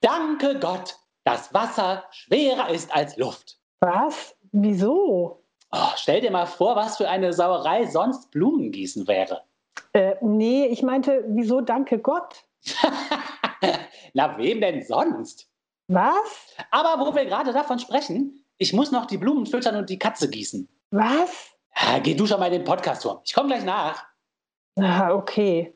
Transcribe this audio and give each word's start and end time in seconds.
Danke 0.00 0.58
Gott, 0.58 0.96
dass 1.24 1.52
Wasser 1.52 2.04
schwerer 2.10 2.70
ist 2.70 2.92
als 2.94 3.16
Luft. 3.16 3.58
Was? 3.80 4.34
Wieso? 4.52 5.44
Oh, 5.72 5.88
stell 5.96 6.20
dir 6.20 6.30
mal 6.30 6.46
vor, 6.46 6.74
was 6.74 6.96
für 6.96 7.08
eine 7.08 7.32
Sauerei 7.32 7.86
sonst 7.86 8.30
Blumengießen 8.30 9.06
wäre. 9.06 9.42
Äh, 9.92 10.16
nee, 10.20 10.66
ich 10.66 10.82
meinte, 10.82 11.24
wieso 11.28 11.60
danke 11.60 11.98
Gott? 11.98 12.44
Na, 14.14 14.36
wem 14.38 14.60
denn 14.60 14.82
sonst? 14.82 15.48
Was? 15.88 16.56
Aber 16.70 17.04
wo 17.04 17.14
wir 17.14 17.26
gerade 17.26 17.52
davon 17.52 17.78
sprechen, 17.78 18.44
ich 18.58 18.72
muss 18.72 18.92
noch 18.92 19.06
die 19.06 19.18
Blumen 19.18 19.46
füttern 19.46 19.76
und 19.76 19.90
die 19.90 19.98
Katze 19.98 20.28
gießen. 20.28 20.68
Was? 20.90 21.50
Ja, 21.76 21.98
geh 21.98 22.14
du 22.14 22.26
schon 22.26 22.40
mal 22.40 22.46
in 22.46 22.52
den 22.52 22.64
Podcast-Turm. 22.64 23.20
Ich 23.24 23.32
komme 23.34 23.48
gleich 23.48 23.64
nach. 23.64 24.04
Ah, 24.76 25.12
okay. 25.12 25.74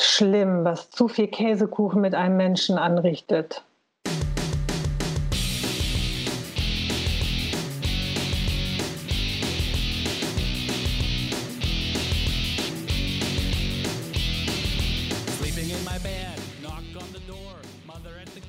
Schlimm, 0.00 0.64
was 0.64 0.90
zu 0.90 1.08
viel 1.08 1.26
Käsekuchen 1.26 2.00
mit 2.00 2.14
einem 2.14 2.36
Menschen 2.36 2.78
anrichtet. 2.78 3.64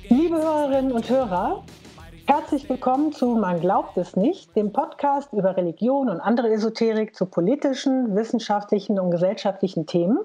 Liebe 0.08 0.36
Hörerinnen 0.36 0.92
und 0.92 1.08
Hörer, 1.08 1.64
herzlich 2.26 2.68
willkommen 2.68 3.12
zu 3.12 3.26
Man 3.34 3.60
glaubt 3.60 3.96
es 3.96 4.14
nicht, 4.16 4.54
dem 4.54 4.72
Podcast 4.72 5.32
über 5.32 5.56
Religion 5.56 6.08
und 6.08 6.20
andere 6.20 6.52
Esoterik 6.52 7.14
zu 7.16 7.26
politischen, 7.26 8.14
wissenschaftlichen 8.14 9.00
und 9.00 9.10
gesellschaftlichen 9.10 9.86
Themen 9.86 10.18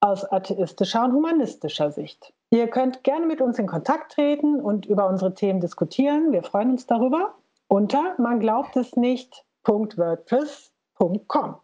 aus 0.00 0.24
atheistischer 0.24 1.04
und 1.04 1.12
humanistischer 1.12 1.90
Sicht. 1.90 2.32
Ihr 2.50 2.68
könnt 2.68 3.04
gerne 3.04 3.26
mit 3.26 3.40
uns 3.40 3.58
in 3.58 3.66
Kontakt 3.66 4.12
treten 4.12 4.60
und 4.60 4.86
über 4.86 5.08
unsere 5.08 5.34
Themen 5.34 5.60
diskutieren. 5.60 6.32
Wir 6.32 6.42
freuen 6.42 6.70
uns 6.70 6.86
darüber 6.86 7.34
unter 7.68 8.14
man 8.18 8.40
glaubt 8.40 8.76
es 8.76 8.96
nicht.wordpress.com. 8.96 11.56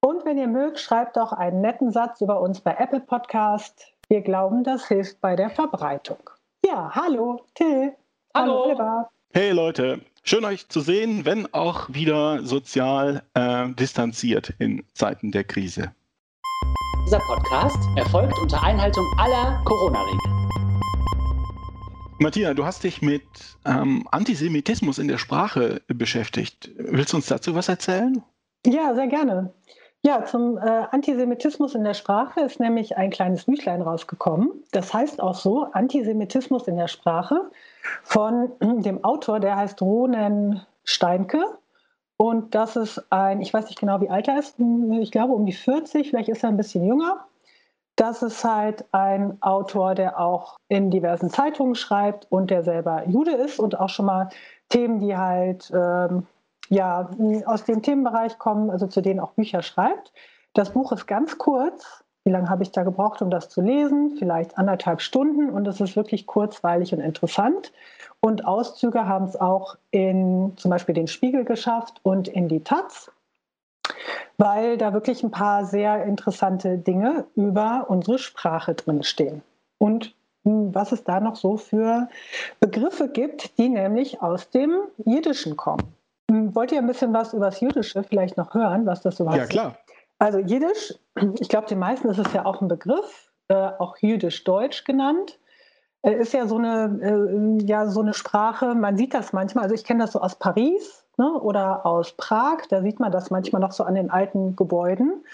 Und 0.00 0.24
wenn 0.24 0.38
ihr 0.38 0.48
mögt, 0.48 0.80
schreibt 0.80 1.16
doch 1.16 1.32
einen 1.32 1.60
netten 1.60 1.92
Satz 1.92 2.20
über 2.20 2.40
uns 2.40 2.60
bei 2.60 2.74
Apple 2.76 2.98
Podcast. 3.00 3.92
Wir 4.08 4.22
glauben, 4.22 4.62
das 4.64 4.88
hilft 4.88 5.20
bei 5.20 5.36
der 5.36 5.50
Verbreitung. 5.50 6.18
Ja, 6.64 6.90
hallo, 6.92 7.44
Till. 7.54 7.92
Hallo. 8.34 8.52
hallo 8.52 8.64
Oliver. 8.64 9.08
Hey 9.32 9.52
Leute, 9.52 10.00
schön 10.24 10.44
euch 10.44 10.68
zu 10.68 10.80
sehen, 10.80 11.24
wenn 11.24 11.54
auch 11.54 11.88
wieder 11.90 12.42
sozial 12.42 13.22
äh, 13.34 13.68
distanziert 13.70 14.52
in 14.58 14.84
Zeiten 14.94 15.30
der 15.30 15.44
Krise. 15.44 15.92
Dieser 17.06 17.20
Podcast 17.20 17.78
erfolgt 17.94 18.36
unter 18.42 18.60
Einhaltung 18.64 19.04
aller 19.16 19.62
Corona-Regeln. 19.64 20.48
Martina, 22.18 22.52
du 22.52 22.64
hast 22.64 22.82
dich 22.82 23.00
mit 23.00 23.22
ähm, 23.64 24.08
Antisemitismus 24.10 24.98
in 24.98 25.06
der 25.06 25.18
Sprache 25.18 25.82
beschäftigt. 25.86 26.68
Willst 26.76 27.12
du 27.12 27.18
uns 27.18 27.26
dazu 27.26 27.54
was 27.54 27.68
erzählen? 27.68 28.24
Ja, 28.66 28.92
sehr 28.96 29.06
gerne. 29.06 29.54
Ja, 30.02 30.24
zum 30.24 30.58
äh, 30.58 30.62
Antisemitismus 30.90 31.76
in 31.76 31.84
der 31.84 31.94
Sprache 31.94 32.40
ist 32.40 32.58
nämlich 32.58 32.96
ein 32.96 33.10
kleines 33.10 33.44
Büchlein 33.44 33.82
rausgekommen. 33.82 34.50
Das 34.72 34.92
heißt 34.92 35.22
auch 35.22 35.36
so, 35.36 35.68
Antisemitismus 35.74 36.66
in 36.66 36.76
der 36.76 36.88
Sprache 36.88 37.52
von 38.02 38.50
dem 38.60 39.04
Autor, 39.04 39.38
der 39.38 39.54
heißt 39.54 39.80
Ronen 39.80 40.60
Steinke. 40.82 41.38
Und 42.18 42.54
das 42.54 42.76
ist 42.76 43.12
ein, 43.12 43.40
ich 43.40 43.52
weiß 43.52 43.66
nicht 43.66 43.78
genau, 43.78 44.00
wie 44.00 44.08
alt 44.08 44.28
er 44.28 44.38
ist, 44.38 44.56
ich 44.58 45.10
glaube 45.10 45.34
um 45.34 45.44
die 45.44 45.52
40, 45.52 46.08
vielleicht 46.08 46.28
ist 46.28 46.42
er 46.42 46.48
ein 46.48 46.56
bisschen 46.56 46.84
jünger. 46.84 47.26
Das 47.96 48.22
ist 48.22 48.44
halt 48.44 48.84
ein 48.92 49.40
Autor, 49.42 49.94
der 49.94 50.18
auch 50.20 50.58
in 50.68 50.90
diversen 50.90 51.30
Zeitungen 51.30 51.74
schreibt 51.74 52.26
und 52.30 52.50
der 52.50 52.62
selber 52.62 53.08
Jude 53.08 53.32
ist 53.32 53.58
und 53.58 53.78
auch 53.78 53.88
schon 53.88 54.06
mal 54.06 54.28
Themen, 54.68 54.98
die 54.98 55.16
halt 55.16 55.70
ähm, 55.74 56.26
ja, 56.68 57.10
aus 57.46 57.64
dem 57.64 57.82
Themenbereich 57.82 58.38
kommen, 58.38 58.70
also 58.70 58.86
zu 58.86 59.00
denen 59.00 59.20
auch 59.20 59.32
Bücher 59.32 59.62
schreibt. 59.62 60.12
Das 60.52 60.72
Buch 60.72 60.92
ist 60.92 61.06
ganz 61.06 61.38
kurz. 61.38 62.04
Wie 62.26 62.30
lange 62.30 62.50
habe 62.50 62.64
ich 62.64 62.72
da 62.72 62.82
gebraucht, 62.82 63.22
um 63.22 63.30
das 63.30 63.48
zu 63.48 63.60
lesen? 63.60 64.16
Vielleicht 64.18 64.58
anderthalb 64.58 65.00
Stunden 65.00 65.48
und 65.48 65.64
es 65.68 65.80
ist 65.80 65.94
wirklich 65.94 66.26
kurzweilig 66.26 66.92
und 66.92 66.98
interessant. 66.98 67.72
Und 68.18 68.44
Auszüge 68.44 69.06
haben 69.06 69.26
es 69.26 69.36
auch 69.36 69.76
in 69.92 70.52
zum 70.56 70.72
Beispiel 70.72 70.96
den 70.96 71.06
Spiegel 71.06 71.44
geschafft 71.44 72.00
und 72.02 72.26
in 72.26 72.48
die 72.48 72.64
Taz, 72.64 73.12
weil 74.38 74.76
da 74.76 74.92
wirklich 74.92 75.22
ein 75.22 75.30
paar 75.30 75.66
sehr 75.66 76.02
interessante 76.02 76.78
Dinge 76.78 77.26
über 77.36 77.86
unsere 77.86 78.18
Sprache 78.18 78.74
drinstehen. 78.74 79.42
Und 79.78 80.12
hm, 80.42 80.74
was 80.74 80.90
es 80.90 81.04
da 81.04 81.20
noch 81.20 81.36
so 81.36 81.56
für 81.56 82.08
Begriffe 82.58 83.08
gibt, 83.08 83.56
die 83.56 83.68
nämlich 83.68 84.20
aus 84.20 84.50
dem 84.50 84.72
Jiddischen 85.04 85.56
kommen. 85.56 85.94
Hm, 86.28 86.56
wollt 86.56 86.72
ihr 86.72 86.78
ein 86.78 86.88
bisschen 86.88 87.12
was 87.12 87.34
über 87.34 87.46
das 87.46 87.60
Jüdische 87.60 88.02
vielleicht 88.02 88.36
noch 88.36 88.52
hören, 88.52 88.84
was 88.84 89.00
das 89.02 89.16
so 89.16 89.26
Ja, 89.26 89.46
klar. 89.46 89.76
Also 90.18 90.38
Jiddisch, 90.38 90.94
ich 91.40 91.48
glaube, 91.48 91.66
den 91.66 91.78
meisten 91.78 92.08
ist 92.08 92.18
es 92.18 92.32
ja 92.32 92.46
auch 92.46 92.60
ein 92.60 92.68
Begriff, 92.68 93.32
äh, 93.48 93.54
auch 93.54 93.96
Jüdisch-Deutsch 93.98 94.84
genannt. 94.84 95.38
Äh, 96.02 96.14
ist 96.14 96.32
ja 96.32 96.46
so 96.46 96.56
eine, 96.56 96.98
äh, 97.02 97.64
ja 97.64 97.86
so 97.86 98.00
eine 98.00 98.14
Sprache, 98.14 98.74
man 98.74 98.96
sieht 98.96 99.14
das 99.14 99.32
manchmal, 99.32 99.64
also 99.64 99.74
ich 99.74 99.84
kenne 99.84 100.04
das 100.04 100.12
so 100.12 100.20
aus 100.20 100.36
Paris 100.36 101.04
ne, 101.18 101.32
oder 101.32 101.84
aus 101.84 102.12
Prag, 102.16 102.66
da 102.68 102.82
sieht 102.82 103.00
man 103.00 103.12
das 103.12 103.30
manchmal 103.30 103.60
noch 103.60 103.72
so 103.72 103.84
an 103.84 103.94
den 103.94 104.10
alten 104.10 104.56
Gebäuden. 104.56 105.24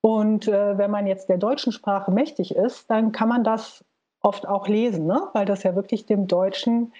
Und 0.00 0.48
äh, 0.48 0.76
wenn 0.76 0.90
man 0.90 1.06
jetzt 1.06 1.28
der 1.28 1.38
deutschen 1.38 1.72
Sprache 1.72 2.10
mächtig 2.10 2.54
ist, 2.54 2.90
dann 2.90 3.12
kann 3.12 3.28
man 3.28 3.44
das 3.44 3.84
oft 4.20 4.46
auch 4.46 4.68
lesen, 4.68 5.06
ne? 5.06 5.28
weil 5.32 5.46
das 5.46 5.62
ja 5.62 5.74
wirklich 5.74 6.06
dem 6.06 6.26
Deutschen 6.26 6.92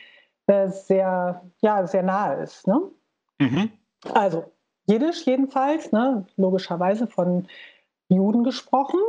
äh, 0.47 0.69
sehr, 0.69 1.43
ja, 1.61 1.87
sehr 1.87 2.03
nahe 2.03 2.43
ist. 2.43 2.66
Ne? 2.66 2.81
Mhm. 3.39 3.71
Also 4.15 4.45
Jiddisch 4.87 5.27
jedenfalls, 5.27 5.93
ne, 5.93 6.27
logischerweise 6.37 7.06
von 7.06 7.47
Juden 8.09 8.45
gesprochen, 8.45 9.00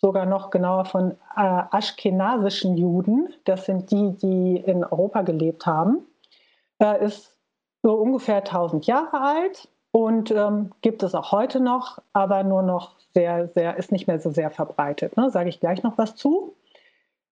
sogar 0.00 0.26
noch 0.26 0.50
genauer 0.50 0.86
von 0.86 1.12
äh, 1.12 1.16
aschkenasischen 1.36 2.76
Juden. 2.76 3.32
Das 3.44 3.66
sind 3.66 3.90
die, 3.90 4.12
die 4.16 4.56
in 4.56 4.82
Europa 4.84 5.22
gelebt 5.22 5.66
haben. 5.66 6.06
Äh, 6.80 7.04
ist 7.04 7.36
so 7.82 7.94
ungefähr 7.94 8.38
1000 8.38 8.86
Jahre 8.86 9.20
alt 9.20 9.68
und 9.92 10.30
ähm, 10.30 10.70
gibt 10.82 11.02
es 11.02 11.14
auch 11.14 11.32
heute 11.32 11.60
noch, 11.60 11.98
aber 12.12 12.42
nur 12.42 12.62
noch 12.62 12.96
sehr, 13.14 13.48
sehr, 13.48 13.76
ist 13.76 13.92
nicht 13.92 14.06
mehr 14.06 14.20
so 14.20 14.30
sehr 14.30 14.50
verbreitet. 14.50 15.16
Ne? 15.16 15.30
Sage 15.30 15.48
ich 15.48 15.60
gleich 15.60 15.82
noch 15.82 15.98
was 15.98 16.14
zu. 16.16 16.54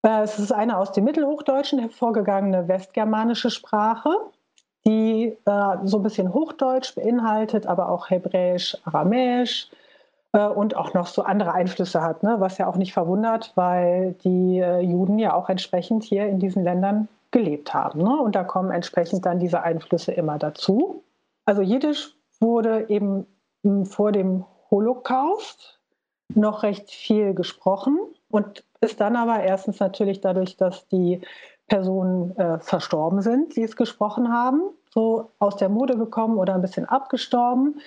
Äh, 0.03 0.22
es 0.22 0.40
ist 0.40 0.52
eine 0.52 0.78
aus 0.78 0.91
dem 0.91 1.03
Mittelhochdeutschen 1.03 1.79
hervorgegangene 1.79 2.68
westgermanische 2.68 3.50
Sprache 3.50 4.09
die 4.87 5.37
äh, 5.45 5.77
so 5.83 5.97
ein 5.97 6.03
bisschen 6.03 6.33
Hochdeutsch 6.33 6.95
beinhaltet, 6.95 7.67
aber 7.67 7.89
auch 7.89 8.09
Hebräisch, 8.09 8.77
Aramäisch 8.85 9.69
äh, 10.31 10.47
und 10.47 10.75
auch 10.75 10.93
noch 10.93 11.07
so 11.07 11.23
andere 11.23 11.53
Einflüsse 11.53 12.01
hat, 12.01 12.23
ne? 12.23 12.37
was 12.39 12.57
ja 12.57 12.67
auch 12.67 12.77
nicht 12.77 12.93
verwundert, 12.93 13.51
weil 13.55 14.13
die 14.23 14.59
äh, 14.59 14.79
Juden 14.79 15.19
ja 15.19 15.33
auch 15.33 15.49
entsprechend 15.49 16.03
hier 16.03 16.25
in 16.27 16.39
diesen 16.39 16.63
Ländern 16.63 17.09
gelebt 17.31 17.73
haben. 17.73 18.01
Ne? 18.01 18.17
Und 18.17 18.35
da 18.35 18.45
kommen 18.45 18.71
entsprechend 18.71 19.25
dann 19.25 19.39
diese 19.39 19.61
Einflüsse 19.61 20.13
immer 20.13 20.37
dazu. 20.37 21.03
Also 21.45 21.61
Jiddisch 21.61 22.15
wurde 22.39 22.89
eben 22.89 23.27
hm, 23.63 23.85
vor 23.85 24.13
dem 24.13 24.45
Holocaust 24.71 25.79
noch 26.33 26.63
recht 26.63 26.89
viel 26.89 27.33
gesprochen 27.33 27.97
und 28.29 28.63
ist 28.79 29.01
dann 29.01 29.15
aber 29.15 29.41
erstens 29.43 29.79
natürlich 29.79 30.21
dadurch, 30.21 30.55
dass 30.57 30.87
die 30.87 31.21
Personen 31.67 32.35
äh, 32.37 32.59
verstorben 32.59 33.21
sind, 33.21 33.55
die 33.55 33.63
es 33.63 33.75
gesprochen 33.75 34.31
haben, 34.31 34.61
so 34.89 35.29
aus 35.39 35.57
der 35.57 35.69
Mode 35.69 35.97
gekommen 35.97 36.37
oder 36.37 36.55
ein 36.55 36.61
bisschen 36.61 36.85
abgestorben. 36.85 37.81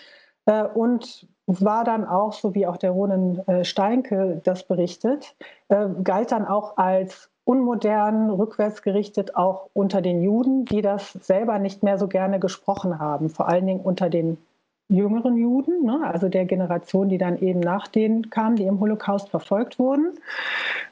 Äh, 0.46 0.64
und 0.64 1.26
war 1.46 1.84
dann 1.84 2.06
auch, 2.06 2.32
so 2.32 2.54
wie 2.54 2.66
auch 2.66 2.76
der 2.76 2.92
Ronen 2.92 3.46
äh, 3.48 3.64
Steinke 3.64 4.40
das 4.44 4.62
berichtet, 4.62 5.34
äh, 5.68 5.88
galt 6.04 6.32
dann 6.32 6.46
auch 6.46 6.76
als 6.76 7.28
unmodern, 7.44 8.30
rückwärtsgerichtet 8.30 9.34
auch 9.34 9.68
unter 9.72 10.00
den 10.00 10.22
Juden, 10.22 10.64
die 10.66 10.82
das 10.82 11.12
selber 11.12 11.58
nicht 11.58 11.82
mehr 11.82 11.98
so 11.98 12.06
gerne 12.06 12.38
gesprochen 12.38 13.00
haben, 13.00 13.28
vor 13.28 13.48
allen 13.48 13.66
Dingen 13.66 13.80
unter 13.80 14.08
den 14.08 14.38
jüngeren 14.88 15.36
Juden, 15.36 15.84
ne, 15.84 16.00
also 16.02 16.28
der 16.28 16.44
Generation, 16.44 17.08
die 17.08 17.18
dann 17.18 17.38
eben 17.38 17.60
nach 17.60 17.88
denen 17.88 18.28
kam, 18.30 18.56
die 18.56 18.64
im 18.64 18.80
Holocaust 18.80 19.28
verfolgt 19.28 19.78
wurden. 19.78 20.12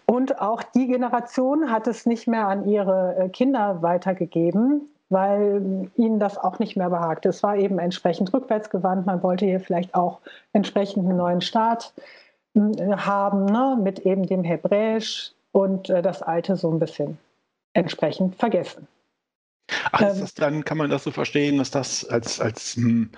Und 0.06 0.40
auch 0.40 0.62
die 0.62 0.86
Generation 0.86 1.70
hat 1.70 1.86
es 1.86 2.06
nicht 2.06 2.26
mehr 2.26 2.46
an 2.46 2.68
ihre 2.68 3.16
äh, 3.16 3.28
Kinder 3.28 3.82
weitergegeben, 3.82 4.88
weil 5.10 5.90
ihnen 5.96 6.18
das 6.18 6.38
auch 6.38 6.58
nicht 6.58 6.76
mehr 6.76 6.90
behagte. 6.90 7.28
Es 7.28 7.42
war 7.42 7.56
eben 7.56 7.78
entsprechend 7.78 8.32
rückwärtsgewandt. 8.32 9.06
Man 9.06 9.22
wollte 9.22 9.46
hier 9.46 9.60
vielleicht 9.60 9.94
auch 9.94 10.20
entsprechend 10.52 11.06
einen 11.06 11.16
neuen 11.16 11.40
Staat 11.40 11.92
hm, 12.54 12.74
haben, 13.04 13.46
ne, 13.46 13.78
mit 13.82 14.00
eben 14.00 14.26
dem 14.26 14.44
Hebräisch 14.44 15.32
und 15.52 15.90
äh, 15.90 16.02
das 16.02 16.22
Alte 16.22 16.56
so 16.56 16.70
ein 16.70 16.78
bisschen 16.78 17.18
entsprechend 17.72 18.36
vergessen. 18.36 18.86
Ach, 19.92 20.00
ist 20.00 20.14
ähm, 20.14 20.20
das 20.20 20.34
dann, 20.34 20.64
kann 20.64 20.78
man 20.78 20.90
das 20.90 21.04
so 21.04 21.10
verstehen, 21.10 21.58
dass 21.58 21.70
das 21.70 22.08
als, 22.08 22.40
als 22.40 22.76
hm, 22.76 23.10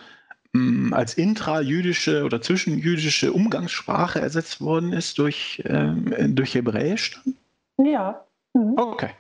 Mm, 0.53 0.93
als 0.93 1.15
intrajüdische 1.15 2.25
oder 2.25 2.43
zwischenjüdische 2.43 3.33
Umgangssprache 3.33 4.21
ersetzt 4.21 4.61
worden 4.61 4.93
ist 4.93 5.19
durch, 5.19 5.63
ähm, 5.65 6.35
durch 6.35 6.55
Hebräisch? 6.55 7.21
Ja. 7.79 8.25
Mhm. 8.55 8.75
Okay. 8.77 9.11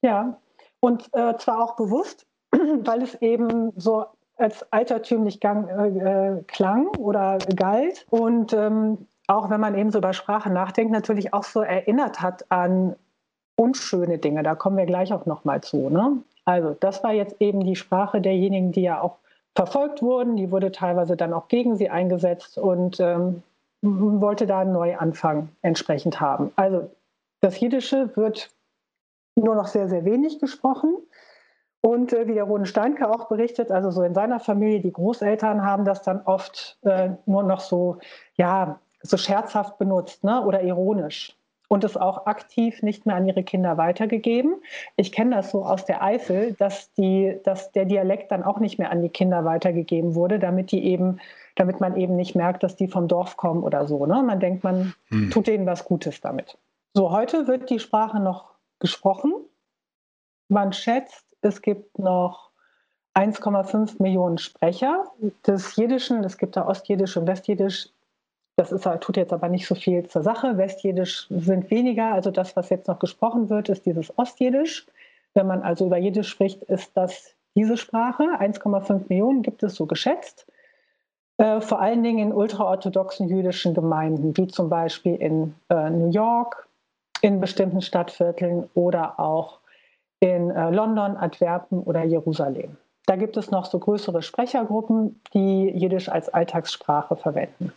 Ja. 0.00 0.38
Und 0.80 1.08
äh, 1.12 1.36
zwar 1.36 1.62
auch 1.62 1.76
bewusst, 1.76 2.26
weil 2.50 3.02
es 3.02 3.14
eben 3.16 3.72
so 3.76 4.06
als 4.36 4.64
altertümlich 4.72 5.40
gang, 5.40 5.68
äh, 5.68 6.38
äh, 6.38 6.42
klang 6.44 6.88
oder 6.96 7.38
galt. 7.54 8.06
Und 8.10 8.52
ähm, 8.52 9.06
auch 9.26 9.50
wenn 9.50 9.60
man 9.60 9.76
eben 9.76 9.90
so 9.90 9.98
über 9.98 10.12
Sprache 10.12 10.50
nachdenkt, 10.50 10.92
natürlich 10.92 11.32
auch 11.32 11.44
so 11.44 11.60
erinnert 11.60 12.20
hat 12.20 12.50
an 12.50 12.96
unschöne 13.56 14.18
Dinge. 14.18 14.42
Da 14.42 14.54
kommen 14.54 14.78
wir 14.78 14.86
gleich 14.86 15.12
auch 15.12 15.26
nochmal 15.26 15.60
zu. 15.60 15.90
Ne? 15.90 16.22
Also 16.46 16.76
das 16.80 17.04
war 17.04 17.12
jetzt 17.12 17.36
eben 17.40 17.60
die 17.60 17.76
Sprache 17.76 18.20
derjenigen, 18.20 18.72
die 18.72 18.82
ja 18.82 19.00
auch 19.00 19.18
verfolgt 19.54 20.00
wurden. 20.00 20.36
Die 20.36 20.50
wurde 20.50 20.72
teilweise 20.72 21.16
dann 21.16 21.34
auch 21.34 21.48
gegen 21.48 21.76
sie 21.76 21.90
eingesetzt 21.90 22.56
und 22.56 22.98
ähm, 23.00 23.42
wollte 23.82 24.46
da 24.46 24.60
einen 24.60 24.72
Neuanfang 24.72 25.50
entsprechend 25.62 26.20
haben. 26.20 26.52
Also 26.56 26.90
das 27.40 27.58
Jiddische 27.60 28.10
wird 28.16 28.50
nur 29.44 29.54
noch 29.54 29.66
sehr, 29.66 29.88
sehr 29.88 30.04
wenig 30.04 30.38
gesprochen. 30.38 30.96
Und 31.80 32.12
äh, 32.12 32.26
wie 32.26 32.34
der 32.34 32.44
Roden 32.44 32.66
Steinke 32.66 33.08
auch 33.08 33.28
berichtet, 33.28 33.70
also 33.70 33.90
so 33.90 34.02
in 34.02 34.14
seiner 34.14 34.40
Familie, 34.40 34.80
die 34.80 34.92
Großeltern 34.92 35.64
haben 35.64 35.84
das 35.84 36.02
dann 36.02 36.22
oft 36.22 36.78
äh, 36.82 37.10
nur 37.26 37.42
noch 37.42 37.60
so, 37.60 37.98
ja, 38.34 38.80
so 39.02 39.16
scherzhaft 39.16 39.78
benutzt 39.78 40.24
ne? 40.24 40.44
oder 40.44 40.62
ironisch 40.62 41.36
und 41.70 41.84
es 41.84 41.96
auch 41.96 42.26
aktiv 42.26 42.82
nicht 42.82 43.06
mehr 43.06 43.14
an 43.14 43.28
ihre 43.28 43.44
Kinder 43.44 43.76
weitergegeben. 43.76 44.56
Ich 44.96 45.12
kenne 45.12 45.36
das 45.36 45.52
so 45.52 45.64
aus 45.64 45.84
der 45.84 46.02
Eifel, 46.02 46.54
dass, 46.58 46.92
die, 46.94 47.38
dass 47.44 47.70
der 47.70 47.84
Dialekt 47.84 48.32
dann 48.32 48.42
auch 48.42 48.58
nicht 48.58 48.78
mehr 48.78 48.90
an 48.90 49.02
die 49.02 49.08
Kinder 49.08 49.44
weitergegeben 49.44 50.16
wurde, 50.16 50.40
damit 50.40 50.72
die 50.72 50.84
eben, 50.84 51.20
damit 51.54 51.80
man 51.80 51.96
eben 51.96 52.16
nicht 52.16 52.34
merkt, 52.34 52.64
dass 52.64 52.74
die 52.74 52.88
vom 52.88 53.06
Dorf 53.06 53.36
kommen 53.36 53.62
oder 53.62 53.86
so. 53.86 54.04
Ne? 54.04 54.20
Man 54.22 54.40
denkt, 54.40 54.64
man 54.64 54.94
hm. 55.10 55.30
tut 55.30 55.46
denen 55.46 55.64
was 55.64 55.84
Gutes 55.84 56.20
damit. 56.20 56.58
So, 56.92 57.12
heute 57.12 57.46
wird 57.46 57.70
die 57.70 57.78
Sprache 57.78 58.18
noch 58.18 58.50
gesprochen. 58.80 59.32
Man 60.48 60.72
schätzt, 60.72 61.24
es 61.42 61.62
gibt 61.62 61.98
noch 61.98 62.50
1,5 63.14 64.02
Millionen 64.02 64.38
Sprecher 64.38 65.04
des 65.46 65.76
Jiddischen. 65.76 66.24
Es 66.24 66.38
gibt 66.38 66.56
da 66.56 66.66
Ostjiddisch 66.66 67.16
und 67.16 67.26
Westjiddisch. 67.26 67.88
Das 68.56 68.72
ist, 68.72 68.86
tut 69.00 69.16
jetzt 69.16 69.32
aber 69.32 69.48
nicht 69.48 69.66
so 69.66 69.74
viel 69.74 70.06
zur 70.06 70.22
Sache. 70.22 70.58
Westjiddisch 70.58 71.26
sind 71.30 71.70
weniger. 71.70 72.12
Also 72.12 72.30
das, 72.30 72.56
was 72.56 72.68
jetzt 72.68 72.88
noch 72.88 72.98
gesprochen 72.98 73.48
wird, 73.48 73.68
ist 73.68 73.86
dieses 73.86 74.16
Ostjiddisch. 74.18 74.86
Wenn 75.34 75.46
man 75.46 75.62
also 75.62 75.86
über 75.86 75.98
Jiddisch 75.98 76.28
spricht, 76.28 76.62
ist 76.64 76.96
das 76.96 77.34
diese 77.54 77.76
Sprache. 77.76 78.24
1,5 78.38 79.04
Millionen 79.08 79.42
gibt 79.42 79.62
es 79.62 79.74
so 79.74 79.86
geschätzt. 79.86 80.46
Äh, 81.38 81.60
vor 81.60 81.80
allen 81.80 82.02
Dingen 82.02 82.18
in 82.18 82.32
ultraorthodoxen 82.32 83.28
jüdischen 83.28 83.74
Gemeinden, 83.74 84.36
wie 84.36 84.46
zum 84.46 84.68
Beispiel 84.68 85.16
in 85.16 85.54
äh, 85.68 85.88
New 85.90 86.10
York, 86.10 86.68
in 87.22 87.40
bestimmten 87.40 87.82
Stadtvierteln 87.82 88.68
oder 88.74 89.18
auch 89.20 89.60
in 90.20 90.50
äh, 90.50 90.70
London, 90.70 91.16
Antwerpen 91.16 91.82
oder 91.82 92.04
Jerusalem. 92.04 92.76
Da 93.06 93.16
gibt 93.16 93.36
es 93.36 93.50
noch 93.50 93.64
so 93.64 93.78
größere 93.78 94.22
Sprechergruppen, 94.22 95.20
die 95.34 95.68
Jiddisch 95.70 96.08
als 96.08 96.28
Alltagssprache 96.28 97.16
verwenden. 97.16 97.72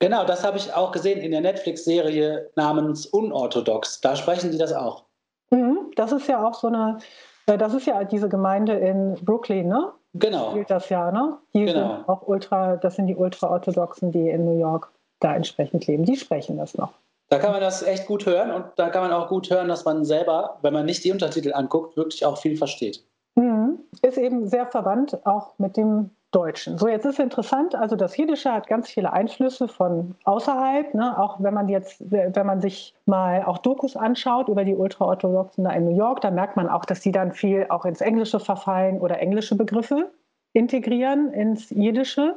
Genau, 0.00 0.24
das 0.24 0.42
habe 0.44 0.56
ich 0.56 0.74
auch 0.74 0.90
gesehen 0.90 1.20
in 1.20 1.30
der 1.30 1.42
Netflix-Serie 1.42 2.50
namens 2.56 3.06
Unorthodox. 3.06 4.00
Da 4.00 4.16
sprechen 4.16 4.50
die 4.50 4.58
das 4.58 4.72
auch. 4.72 5.04
Mhm, 5.50 5.92
das 5.94 6.10
ist 6.10 6.26
ja 6.26 6.44
auch 6.44 6.54
so 6.54 6.66
eine, 6.68 6.98
äh, 7.46 7.56
das 7.56 7.74
ist 7.74 7.86
ja 7.86 8.02
diese 8.02 8.28
Gemeinde 8.28 8.72
in 8.72 9.14
Brooklyn, 9.22 9.68
ne? 9.68 9.92
Genau. 10.14 10.50
Spielt 10.50 10.70
das 10.70 10.88
ja, 10.88 11.12
ne? 11.12 11.38
Die 11.54 11.64
genau. 11.64 11.96
sind 11.96 12.08
auch 12.08 12.26
ultra, 12.26 12.76
das 12.76 12.96
sind 12.96 13.06
die 13.06 13.14
Ultraorthodoxen, 13.14 14.10
die 14.10 14.28
in 14.28 14.44
New 14.44 14.58
York 14.58 14.90
da 15.20 15.36
entsprechend 15.36 15.86
leben. 15.86 16.04
Die 16.04 16.16
sprechen 16.16 16.56
das 16.56 16.76
noch. 16.76 16.92
Da 17.32 17.38
kann 17.38 17.52
man 17.52 17.62
das 17.62 17.82
echt 17.82 18.06
gut 18.06 18.26
hören 18.26 18.50
und 18.50 18.66
da 18.76 18.90
kann 18.90 19.04
man 19.04 19.10
auch 19.10 19.28
gut 19.28 19.48
hören, 19.48 19.68
dass 19.68 19.86
man 19.86 20.04
selber, 20.04 20.58
wenn 20.60 20.74
man 20.74 20.84
nicht 20.84 21.02
die 21.02 21.12
Untertitel 21.12 21.54
anguckt, 21.54 21.96
wirklich 21.96 22.26
auch 22.26 22.36
viel 22.36 22.58
versteht. 22.58 23.06
Mhm. 23.36 23.78
Ist 24.02 24.18
eben 24.18 24.48
sehr 24.48 24.66
verwandt 24.66 25.18
auch 25.24 25.58
mit 25.58 25.78
dem 25.78 26.10
Deutschen. 26.30 26.76
So, 26.76 26.88
jetzt 26.88 27.06
ist 27.06 27.18
interessant, 27.18 27.74
also 27.74 27.96
das 27.96 28.18
Jiddische 28.18 28.52
hat 28.52 28.66
ganz 28.66 28.90
viele 28.90 29.14
Einflüsse 29.14 29.66
von 29.66 30.14
außerhalb, 30.24 30.92
ne? 30.92 31.18
auch 31.18 31.42
wenn 31.42 31.54
man 31.54 31.70
jetzt, 31.70 32.02
wenn 32.10 32.46
man 32.46 32.60
sich 32.60 32.94
mal 33.06 33.42
auch 33.44 33.56
Dokus 33.56 33.96
anschaut 33.96 34.48
über 34.48 34.64
die 34.64 34.74
Ultraorthodoxen 34.74 35.64
da 35.64 35.70
in 35.70 35.86
New 35.86 35.96
York, 35.96 36.20
da 36.20 36.30
merkt 36.30 36.56
man 36.56 36.68
auch, 36.68 36.84
dass 36.84 37.00
die 37.00 37.12
dann 37.12 37.32
viel 37.32 37.64
auch 37.70 37.86
ins 37.86 38.02
Englische 38.02 38.40
verfallen 38.40 39.00
oder 39.00 39.20
englische 39.20 39.56
Begriffe 39.56 40.10
integrieren 40.52 41.32
ins 41.32 41.70
Jiddische. 41.70 42.36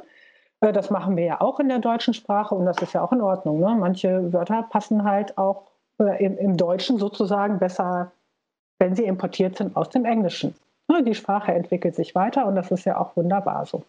Äh, 0.60 0.72
das 0.72 0.90
machen 0.90 1.16
wir 1.16 1.24
ja 1.24 1.40
auch 1.40 1.60
in 1.60 1.68
der 1.68 1.78
deutschen 1.78 2.14
Sprache 2.14 2.54
und 2.54 2.66
das 2.66 2.80
ist 2.82 2.92
ja 2.92 3.02
auch 3.02 3.12
in 3.12 3.20
Ordnung. 3.20 3.60
Ne? 3.60 3.76
Manche 3.78 4.32
Wörter 4.32 4.64
passen 4.68 5.04
halt 5.04 5.36
auch 5.38 5.64
äh, 5.98 6.24
im, 6.24 6.38
im, 6.38 6.56
Deutschen 6.56 6.98
sozusagen 6.98 7.58
besser, 7.58 8.12
wenn 8.78 8.94
sie 8.94 9.04
importiert 9.04 9.56
sind, 9.56 9.76
aus 9.76 9.88
dem 9.90 10.04
Englischen. 10.04 10.54
Ne? 10.88 11.02
Die 11.02 11.14
Sprache 11.14 11.52
entwickelt 11.52 11.94
sich 11.94 12.14
weiter 12.14 12.46
und 12.46 12.54
das 12.54 12.70
ist 12.70 12.84
ja 12.84 12.98
auch 12.98 13.16
wunderbar 13.16 13.66
so. 13.66 13.82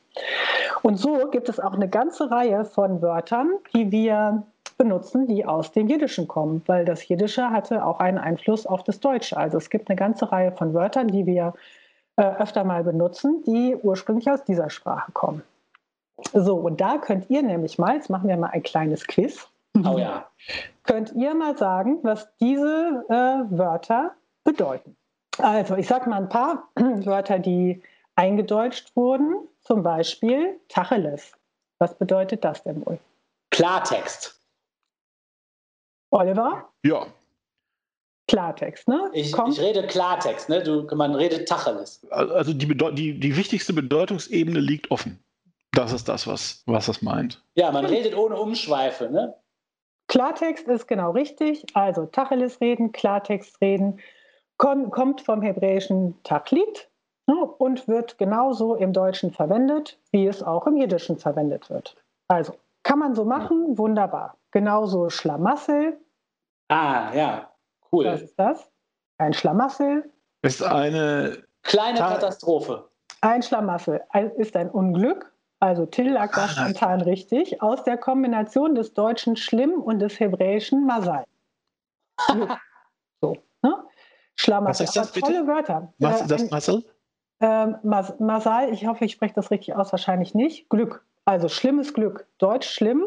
Und 0.84 0.98
so 0.98 1.30
gibt 1.32 1.50
es 1.50 1.60
auch 1.60 1.74
eine 1.74 1.90
ganze 1.90 2.30
Reihe 2.30 2.66
von 2.66 3.02
Wörtern, 3.02 3.52
die 3.74 3.92
wir 3.92 4.44
benutzen, 4.78 5.28
die 5.28 5.46
aus 5.46 5.72
dem 5.72 5.88
Jiddischen 5.88 6.28
kommen, 6.28 6.62
weil 6.68 6.86
das 6.86 7.08
Jiddische 7.08 7.50
hatte 7.50 7.84
auch 7.84 8.00
einen 8.00 8.20
Einfluss 8.20 8.68
auf 8.68 8.84
das 8.84 9.00
Deutsche. 9.00 9.36
Also 9.36 9.58
es 9.58 9.70
gibt 9.70 9.90
eine 9.90 9.96
ganze 9.96 10.32
Reihe 10.32 10.52
von 10.52 10.74
Wörtern, 10.74 11.08
die 11.08 11.26
wir 11.26 11.54
äh, 12.16 12.24
öfter 12.24 12.64
mal 12.64 12.84
benutzen, 12.84 13.44
die 13.46 13.76
ursprünglich 13.76 14.30
aus 14.30 14.44
dieser 14.44 14.70
Sprache 14.70 15.12
kommen. 15.14 15.42
So, 16.34 16.56
und 16.56 16.82
da 16.82 16.98
könnt 16.98 17.30
ihr 17.30 17.44
nämlich 17.44 17.78
mal, 17.78 17.96
jetzt 17.96 18.10
machen 18.10 18.28
wir 18.28 18.38
mal 18.38 18.50
ein 18.50 18.64
kleines 18.64 19.06
Quiz. 19.06 19.48
Oh 19.86 19.98
ja. 19.98 20.28
Könnt 20.84 21.14
ihr 21.14 21.34
mal 21.36 21.58
sagen, 21.58 22.00
was 22.02 22.28
diese 22.40 23.06
äh, 23.10 23.58
Wörter 23.58 24.16
bedeuten? 24.44 24.96
Also, 25.38 25.76
ich 25.76 25.88
sage 25.88 26.10
mal 26.10 26.18
ein 26.18 26.30
paar 26.30 26.70
Wörter, 26.76 27.40
die 27.40 27.84
eingedeutscht 28.16 28.96
wurden. 28.96 29.48
Zum 29.62 29.84
Beispiel 29.84 30.60
Tacheles. 30.70 31.34
Was 31.80 31.96
bedeutet 31.96 32.44
das 32.44 32.64
denn 32.64 32.86
wohl? 32.86 32.98
Klartext. 33.52 34.40
Oliver? 36.10 36.70
Ja. 36.84 37.06
Klartext, 38.28 38.88
ne? 38.88 39.10
Ich, 39.14 39.34
ich, 39.34 39.60
rede 39.60 39.86
Klartext, 39.88 40.50
ne? 40.50 40.64
Du, 40.64 40.84
man 40.96 41.16
redet 41.16 41.48
Tacheles. 41.48 42.06
Also 42.10 42.54
die, 42.54 42.68
die, 42.68 43.20
die 43.20 43.38
wichtigste 43.38 43.74
Bedeutungsebene 43.74 44.60
liegt 44.60 44.90
offen. 44.90 45.20
Das 45.78 45.94
ist 45.94 46.10
das, 46.10 46.26
was, 46.26 46.64
was 46.66 46.88
das 46.88 47.04
meint. 47.04 47.44
Ja, 47.54 47.72
man 47.72 47.86
redet 47.86 48.18
ohne 48.18 48.36
Umschweife, 48.36 49.12
ne? 49.12 49.36
Klartext 50.08 50.68
ist 50.68 50.88
genau 50.88 51.12
richtig. 51.12 51.64
Also 51.76 52.08
Tacheles 52.08 52.60
reden, 52.60 52.92
Klartext 52.94 53.62
reden, 53.62 54.00
kommt 54.58 55.22
vom 55.22 55.44
hebräischen 55.44 56.16
Tachlit 56.24 56.90
ne, 57.28 57.36
und 57.36 57.88
wird 57.88 58.18
genauso 58.18 58.74
im 58.74 58.92
Deutschen 58.92 59.32
verwendet, 59.32 60.00
wie 60.10 60.26
es 60.26 60.42
auch 60.42 60.66
im 60.66 60.78
Jiddischen 60.78 61.20
verwendet 61.20 61.70
wird. 61.70 61.96
Also 62.28 62.54
kann 62.82 62.98
man 62.98 63.14
so 63.14 63.24
machen, 63.24 63.68
ja. 63.70 63.78
wunderbar. 63.78 64.36
Genauso 64.50 65.12
Schlamassel. 65.12 66.00
Ah, 66.70 67.14
ja, 67.14 67.52
cool. 67.92 68.06
Was 68.06 68.24
ist 68.24 68.40
das? 68.40 68.68
Ein 69.20 69.34
Schlamassel. 69.34 70.12
Ist 70.42 70.64
eine 70.64 71.44
kleine 71.62 72.00
Katastrophe. 72.00 72.90
Ein 73.22 73.44
Schlamassel 73.44 74.02
ist 74.38 74.56
ein 74.56 74.72
Unglück 74.72 75.32
also 75.60 75.86
Till 75.86 76.12
lag 76.14 76.32
da 76.34 76.48
spontan 76.48 77.02
richtig, 77.02 77.62
aus 77.62 77.84
der 77.84 77.98
Kombination 77.98 78.76
des 78.76 78.94
deutschen 78.94 79.36
Schlimm 79.36 79.74
und 79.74 80.00
des 80.00 80.20
hebräischen 80.20 80.86
Masai. 80.86 81.24
so, 83.22 83.38
ne? 83.62 83.84
Schlamassel. 84.36 84.86
Was 84.86 84.90
ist 84.90 84.96
das, 84.96 85.12
bitte? 85.12 85.28
tolle 85.28 85.48
Wörter. 85.48 85.94
Was 86.00 86.22
ist 86.22 86.32
das, 86.32 86.50
Marcel? 86.52 86.86
Ähm, 87.40 87.78
Mas 87.84 88.20
Masai, 88.20 88.70
ich 88.72 88.86
hoffe, 88.88 89.06
ich 89.06 89.14
spreche 89.14 89.34
das 89.34 89.52
richtig 89.52 89.76
aus, 89.76 89.92
wahrscheinlich 89.92 90.34
nicht. 90.34 90.70
Glück. 90.70 91.06
Also 91.26 91.50
schlimmes 91.50 91.94
Glück. 91.94 92.28
Deutsch 92.38 92.70
schlimm, 92.70 93.06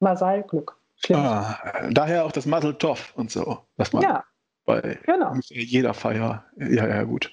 Masai 0.00 0.42
Glück. 0.42 0.76
Schlimm. 0.96 1.20
Ah, 1.20 1.58
daher 1.90 2.24
auch 2.24 2.32
das 2.32 2.46
Masel 2.46 2.74
Tov 2.74 3.12
und 3.16 3.30
so. 3.30 3.58
Das 3.76 3.92
man 3.92 4.02
ja, 4.02 4.24
bei 4.64 4.98
genau. 5.04 5.34
jeder 5.48 5.94
Feier. 5.94 6.44
Ja, 6.56 6.88
ja, 6.88 7.02
gut. 7.04 7.32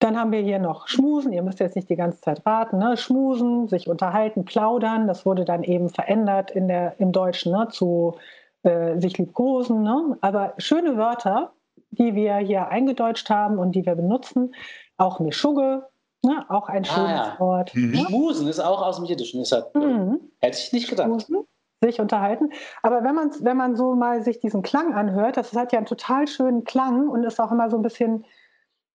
Dann 0.00 0.18
haben 0.18 0.32
wir 0.32 0.40
hier 0.40 0.58
noch 0.58 0.88
Schmusen, 0.88 1.32
ihr 1.32 1.42
müsst 1.42 1.60
jetzt 1.60 1.76
nicht 1.76 1.88
die 1.88 1.96
ganze 1.96 2.20
Zeit 2.20 2.44
raten, 2.44 2.78
ne? 2.78 2.96
Schmusen, 2.96 3.68
sich 3.68 3.88
unterhalten, 3.88 4.44
plaudern, 4.44 5.06
das 5.06 5.24
wurde 5.24 5.44
dann 5.44 5.62
eben 5.62 5.88
verändert 5.88 6.50
in 6.50 6.68
der, 6.68 6.98
im 6.98 7.12
Deutschen 7.12 7.52
ne? 7.52 7.68
zu 7.70 8.16
äh, 8.64 9.00
sich 9.00 9.16
liebkosen. 9.18 9.82
Ne? 9.82 10.18
Aber 10.20 10.54
schöne 10.58 10.96
Wörter, 10.96 11.52
die 11.90 12.14
wir 12.14 12.36
hier 12.36 12.68
eingedeutscht 12.68 13.30
haben 13.30 13.58
und 13.58 13.72
die 13.72 13.86
wir 13.86 13.94
benutzen, 13.94 14.54
auch 14.96 15.20
Mischugge, 15.20 15.86
ne? 16.22 16.44
auch 16.48 16.68
ein 16.68 16.84
schönes 16.84 17.20
ah, 17.20 17.34
ja. 17.34 17.40
Wort. 17.40 17.74
Mhm. 17.74 17.92
Ne? 17.92 17.98
Schmusen 17.98 18.48
ist 18.48 18.60
auch 18.60 18.82
aus 18.82 18.96
dem 18.96 19.04
Jiddischen, 19.06 19.40
ist 19.40 19.54
mhm. 19.74 20.20
hätte 20.40 20.58
ich 20.58 20.72
nicht 20.72 20.90
gedacht. 20.90 21.06
Schmusen 21.06 21.46
sich 21.84 22.00
unterhalten. 22.00 22.50
Aber 22.82 23.04
wenn 23.04 23.14
man, 23.14 23.30
wenn 23.40 23.56
man 23.56 23.76
so 23.76 23.94
mal 23.94 24.22
sich 24.22 24.40
diesen 24.40 24.62
Klang 24.62 24.94
anhört, 24.94 25.36
das 25.36 25.52
hat 25.52 25.72
ja 25.72 25.78
einen 25.78 25.86
total 25.86 26.26
schönen 26.26 26.64
Klang 26.64 27.08
und 27.08 27.24
ist 27.24 27.40
auch 27.40 27.52
immer 27.52 27.70
so 27.70 27.76
ein 27.76 27.82
bisschen 27.82 28.24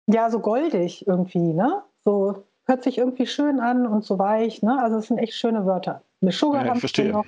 ja, 0.09 0.31
so 0.31 0.41
goldig 0.41 1.07
irgendwie, 1.07 1.53
ne? 1.53 1.83
So 2.05 2.45
hört 2.67 2.83
sich 2.83 2.99
irgendwie 2.99 3.27
schön 3.27 3.61
an 3.61 3.87
und 3.87 4.05
so 4.05 4.19
weich, 4.19 4.63
ne? 4.63 4.83
Also 4.83 4.99
es 4.99 5.07
sind 5.07 5.19
echt 5.19 5.35
schöne 5.35 5.67
Wörter. 5.67 6.03
Meshuggah 6.21 6.65
ja, 6.65 6.75
verstehe. 6.75 7.13
noch. 7.13 7.27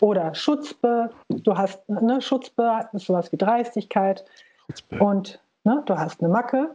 Oder 0.00 0.34
Schutzbe, 0.34 1.10
du 1.28 1.56
hast, 1.56 1.86
ne, 1.88 2.22
Schutzbe 2.22 2.88
ist 2.92 3.06
sowas 3.06 3.30
wie 3.32 3.36
Dreistigkeit. 3.36 4.24
Schutzbe. 4.66 4.98
Und 4.98 5.40
ne, 5.64 5.82
du 5.84 5.98
hast 5.98 6.22
eine 6.22 6.32
Macke. 6.32 6.74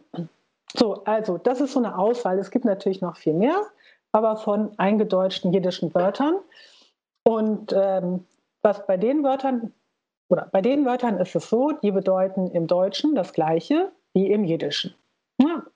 So, 0.76 1.04
also 1.06 1.38
das 1.38 1.62
ist 1.62 1.74
so 1.74 1.80
eine 1.80 1.98
Auswahl. 1.98 2.38
Es 2.38 2.52
gibt 2.52 2.66
natürlich 2.66 3.02
noch 3.02 3.16
viel 3.16 3.34
mehr, 3.34 3.60
aber 4.12 4.36
von 4.36 4.78
eingedeutschten 4.78 5.54
jiddischen 5.54 5.94
Wörtern. 5.96 6.36
Und 7.24 7.74
ähm, 7.76 8.26
was 8.62 8.86
bei 8.86 8.98
den 8.98 9.24
Wörtern 9.24 9.74
oder 10.28 10.50
bei 10.52 10.62
den 10.62 10.86
Wörtern 10.86 11.18
ist 11.18 11.36
es 11.36 11.50
so, 11.50 11.72
die 11.72 11.92
bedeuten 11.92 12.52
im 12.52 12.68
Deutschen 12.68 13.16
das 13.16 13.32
Gleiche 13.32 13.92
wie 14.14 14.32
im 14.32 14.44
Jiddischen. 14.44 14.94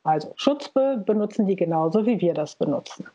Also 0.04 0.32
Schutzbe 0.38 1.04
benutzen 1.06 1.46
die 1.46 1.56
genauso, 1.56 2.06
wie 2.06 2.22
wir 2.22 2.34
das 2.34 2.56
benutzen. 2.56 3.06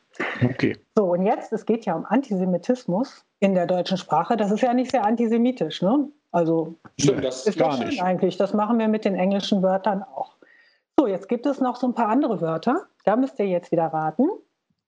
Okay. 0.45 0.77
So, 0.97 1.05
und 1.13 1.25
jetzt, 1.27 1.53
es 1.53 1.65
geht 1.67 1.87
ja 1.87 1.95
um 1.97 2.05
Antisemitismus 2.05 3.25
in 3.41 3.55
der 3.55 3.67
deutschen 3.67 3.97
Sprache. 3.97 4.37
Das 4.37 4.51
ist 4.51 4.61
ja 4.61 4.75
nicht 4.75 4.91
sehr 4.91 5.05
antisemitisch, 5.05 5.83
ne? 5.83 6.09
Also 6.31 6.75
Stimmt, 7.01 7.25
das 7.25 7.47
ist 7.47 7.59
gar 7.59 7.71
das 7.71 7.79
schön 7.79 7.89
nicht. 7.89 8.03
eigentlich. 8.03 8.37
Das 8.37 8.53
machen 8.53 8.79
wir 8.79 8.89
mit 8.89 9.05
den 9.05 9.15
englischen 9.15 9.63
Wörtern 9.63 10.03
auch. 10.03 10.37
So, 10.99 11.07
jetzt 11.07 11.29
gibt 11.29 11.47
es 11.47 11.61
noch 11.61 11.77
so 11.77 11.87
ein 11.89 11.95
paar 11.95 12.09
andere 12.09 12.41
Wörter. 12.41 12.87
Da 13.05 13.17
müsst 13.17 13.39
ihr 13.39 13.47
jetzt 13.47 13.73
wieder 13.73 13.87
raten. 13.87 14.29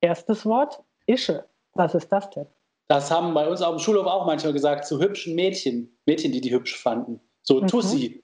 Erstes 0.01 0.45
Wort, 0.45 0.83
Ische. 1.07 1.45
Was 1.73 1.95
ist 1.95 2.11
das 2.11 2.29
denn? 2.29 2.45
Das 2.89 3.11
haben 3.11 3.33
bei 3.33 3.47
uns 3.47 3.61
auf 3.61 3.75
dem 3.75 3.79
Schulhof 3.79 4.05
auch 4.07 4.25
manchmal 4.25 4.53
gesagt, 4.53 4.85
zu 4.85 4.99
hübschen 4.99 5.35
Mädchen. 5.35 5.97
Mädchen, 6.05 6.31
die 6.31 6.41
die 6.41 6.51
hübsch 6.53 6.81
fanden. 6.81 7.19
So 7.43 7.61
Mhm. 7.61 7.67
Tussi. 7.67 8.23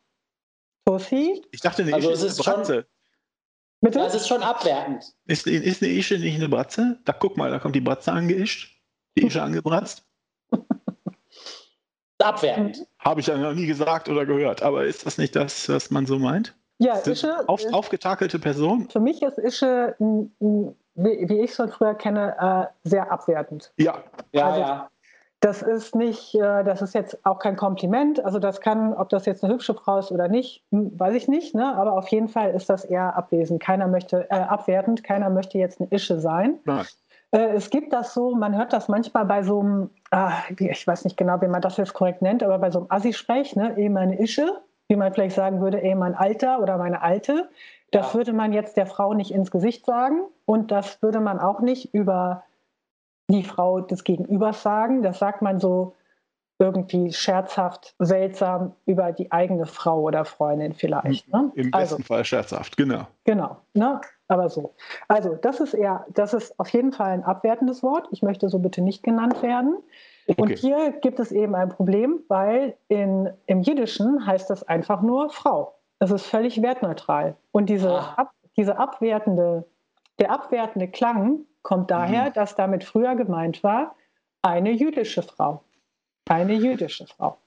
Tussi? 0.86 1.42
Ich 1.52 1.62
dachte, 1.62 1.82
eine 1.84 1.94
Also 1.94 2.10
Ische 2.12 2.18
es 2.18 2.24
ist 2.24 2.40
ist 2.40 2.48
eine 2.48 2.56
Bratze. 2.58 2.86
Bitte? 3.84 4.00
Das 4.00 4.16
ist 4.16 4.28
schon 4.30 4.42
abwertend. 4.42 5.04
Ist, 5.26 5.46
ist 5.46 5.84
eine 5.84 5.92
Ische 5.92 6.18
nicht 6.18 6.36
eine 6.36 6.48
Bratze? 6.48 7.00
Da 7.04 7.12
guck 7.12 7.36
mal, 7.36 7.52
da 7.52 7.60
kommt 7.60 7.76
die 7.76 7.82
Bratze 7.82 8.14
angeischt. 8.14 8.82
Die 9.18 9.26
Ische 9.28 9.44
angebratzt. 9.44 10.06
Abwertend. 12.20 12.88
Habe 13.00 13.20
ich 13.20 13.28
ja 13.28 13.36
noch 13.38 13.54
nie 13.54 13.66
gesagt 13.66 14.08
oder 14.08 14.26
gehört. 14.26 14.62
Aber 14.64 14.86
ist 14.86 15.06
das 15.06 15.18
nicht 15.18 15.36
das, 15.36 15.68
was 15.68 15.92
man 15.92 16.06
so 16.06 16.18
meint? 16.20 16.56
ja, 16.80 16.98
Ische. 17.06 17.48
Auf, 17.50 17.60
ist- 17.64 17.74
aufgetakelte 17.74 18.40
Person? 18.40 18.90
Für 18.90 19.00
mich 19.02 19.22
ist 19.22 19.38
Ische, 19.38 19.96
wie 20.00 20.72
wie 21.28 21.40
ich 21.42 21.50
es 21.52 21.56
von 21.58 21.70
früher 21.70 21.96
kenne, 21.96 22.70
äh, 22.84 22.88
sehr 22.88 23.12
abwertend. 23.12 23.74
Ja. 23.78 24.04
Ja, 24.32 24.46
Also- 24.48 24.60
ja. 24.62 24.90
Das 25.44 25.62
ist 25.62 25.94
nicht, 25.94 26.36
äh, 26.36 26.64
das 26.64 26.82
ist 26.82 26.96
jetzt 26.96 27.26
auch 27.26 27.38
kein 27.40 27.58
Kompliment. 27.58 28.24
Also 28.24 28.40
das 28.40 28.62
kann, 28.62 28.94
ob 28.94 29.10
das 29.10 29.26
jetzt 29.26 29.44
eine 29.44 29.54
hübsche 29.54 29.74
Frau 29.74 30.00
ist 30.00 30.10
oder 30.10 30.30
nicht, 30.30 30.64
hm, 30.72 30.98
weiß 30.98 31.14
ich 31.16 31.28
nicht. 31.28 31.54
Ne? 31.54 31.76
Aber 31.76 31.94
auf 31.98 32.08
jeden 32.08 32.30
Fall 32.30 32.52
ist 32.52 32.70
das 32.70 32.86
eher 32.86 33.18
abwesend. 33.18 33.62
Keiner 33.62 33.90
möchte 33.90 34.26
äh, 34.32 34.36
abwertend. 34.36 35.04
Keiner 35.04 35.30
möchte 35.30 35.58
jetzt 35.58 35.82
eine 35.82 35.90
Ische 35.92 36.22
sein. 36.22 36.60
Nein. 36.64 36.86
Äh, 37.32 37.56
es 37.56 37.70
gibt 37.70 37.92
das 37.92 38.14
so, 38.14 38.34
man 38.36 38.56
hört 38.56 38.72
das 38.72 38.88
manchmal 38.88 39.26
bei 39.26 39.44
so 39.44 39.60
einem, 39.60 39.90
wie- 40.56 40.70
ich 40.70 40.88
weiß 40.88 41.04
nicht 41.04 41.18
genau, 41.18 41.42
wie 41.42 41.48
man 41.48 41.62
das 41.62 41.76
jetzt 41.76 41.94
korrekt 41.94 42.22
nennt, 42.22 42.42
aber 42.42 42.58
bei 42.60 42.72
so 42.72 42.80
einem 42.80 42.88
Assi-Sprech, 42.90 43.58
ne, 43.58 43.78
eh 43.78 43.90
meine 43.90 44.20
Ische, 44.22 44.62
wie 44.88 44.96
man 44.96 45.14
vielleicht 45.14 45.36
sagen 45.36 45.60
würde, 45.60 45.80
eh 45.82 45.94
mein 45.94 46.16
Alter 46.16 46.62
oder 46.62 46.78
meine 46.78 47.02
Alte. 47.02 47.50
Das 47.92 48.14
Ja. 48.14 48.20
würde 48.20 48.32
man 48.32 48.54
jetzt 48.54 48.78
der 48.78 48.86
Frau 48.86 49.14
nicht 49.14 49.32
ins 49.32 49.52
Gesicht 49.52 49.86
sagen 49.86 50.22
und 50.46 50.72
das 50.72 51.02
würde 51.02 51.20
man 51.20 51.40
auch 51.40 51.60
nicht 51.60 51.94
über 51.94 52.44
die 53.30 53.44
Frau 53.44 53.82
des 53.82 54.04
Gegenübers 54.04 54.62
sagen. 54.64 55.02
Das 55.04 55.20
sagt 55.20 55.42
man 55.42 55.60
so 55.60 55.96
irgendwie 56.60 57.12
scherzhaft, 57.12 57.96
seltsam 58.00 58.74
über 58.86 59.12
die 59.12 59.32
eigene 59.32 59.66
Frau 59.66 60.02
oder 60.02 60.24
Freundin 60.24 60.74
vielleicht. 60.74 61.28
Ne? 61.34 61.52
Im 61.56 61.74
also, 61.74 61.96
besten 61.96 62.04
Fall 62.04 62.24
scherzhaft, 62.24 62.78
genau. 62.78 63.08
Genau, 63.26 63.58
ne? 63.74 64.00
aber 64.28 64.50
so. 64.50 64.74
Also 65.08 65.36
das 65.36 65.60
ist 65.60 65.74
eher, 65.74 66.06
das 66.14 66.34
ist 66.34 66.58
auf 66.60 66.70
jeden 66.70 66.92
Fall 66.92 67.12
ein 67.12 67.24
abwertendes 67.24 67.84
Wort. 67.84 68.08
Ich 68.12 68.22
möchte 68.22 68.50
so 68.50 68.60
bitte 68.60 68.82
nicht 68.82 69.04
genannt 69.04 69.42
werden. 69.42 69.78
Und 70.28 70.40
Okay. 70.52 70.56
hier 70.56 70.92
gibt 71.02 71.20
es 71.20 71.32
eben 71.32 71.54
ein 71.56 71.70
Problem, 71.70 72.20
weil 72.30 72.78
in, 72.88 73.30
im 73.46 73.62
Jiddischen 73.62 74.26
heißt 74.26 74.50
das 74.50 74.64
einfach 74.64 75.02
nur 75.02 75.30
Frau. 75.32 75.76
Es 76.00 76.12
ist 76.12 76.26
völlig 76.28 76.62
wertneutral. 76.62 77.36
Und 77.52 77.68
diese, 77.68 77.92
Ah. 77.92 78.14
ab, 78.16 78.32
diese 78.56 78.78
abwertende, 78.78 79.66
der 80.20 80.32
abwertende 80.32 80.88
Klang 80.88 81.40
kommt 81.64 81.90
daher, 81.92 82.26
Mhm. 82.30 82.34
dass 82.34 82.56
damit 82.56 82.84
früher 82.84 83.16
gemeint 83.16 83.64
war, 83.64 83.96
eine 84.42 84.72
jüdische 84.72 85.24
Frau. 85.24 85.64
Eine 86.30 86.54
jüdische 86.54 87.08
Frau. 87.08 87.38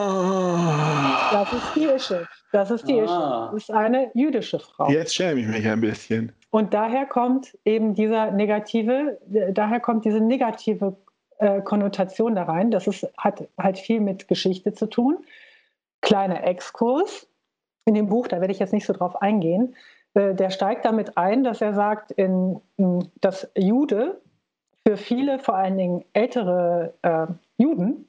Ah. 0.00 1.30
Das 1.32 1.52
ist 1.52 1.74
die 1.74 1.84
Ische. 1.84 2.28
Das 2.52 2.70
ist 2.70 2.86
die 2.88 2.98
Ische. 2.98 3.12
Ah. 3.12 3.50
Das 3.52 3.62
ist 3.62 3.70
eine 3.70 4.10
jüdische 4.14 4.58
Frau. 4.58 4.88
Jetzt 4.90 5.14
schäme 5.14 5.40
ich 5.40 5.46
mich 5.46 5.66
ein 5.66 5.80
bisschen. 5.80 6.32
Und 6.50 6.74
daher 6.74 7.06
kommt 7.06 7.56
eben 7.64 7.94
dieser 7.94 8.30
negative, 8.32 9.18
daher 9.52 9.80
kommt 9.80 10.04
diese 10.04 10.20
negative 10.20 10.96
äh, 11.38 11.60
Konnotation 11.62 12.34
da 12.34 12.42
rein. 12.44 12.70
Das 12.70 12.86
ist, 12.86 13.06
hat 13.16 13.46
halt 13.56 13.78
viel 13.78 14.00
mit 14.00 14.28
Geschichte 14.28 14.72
zu 14.74 14.86
tun. 14.86 15.24
Kleiner 16.02 16.44
Exkurs 16.44 17.26
in 17.86 17.94
dem 17.94 18.08
Buch, 18.08 18.26
da 18.28 18.40
werde 18.40 18.52
ich 18.52 18.58
jetzt 18.58 18.72
nicht 18.72 18.86
so 18.86 18.92
drauf 18.92 19.22
eingehen. 19.22 19.74
Äh, 20.14 20.34
der 20.34 20.50
steigt 20.50 20.84
damit 20.84 21.16
ein, 21.16 21.44
dass 21.44 21.60
er 21.60 21.74
sagt, 21.74 22.10
in, 22.12 22.60
dass 23.20 23.50
Jude 23.56 24.20
für 24.86 24.96
viele, 24.96 25.38
vor 25.38 25.56
allen 25.56 25.76
Dingen 25.76 26.04
ältere 26.12 26.94
äh, 27.02 27.26
Juden, 27.58 28.08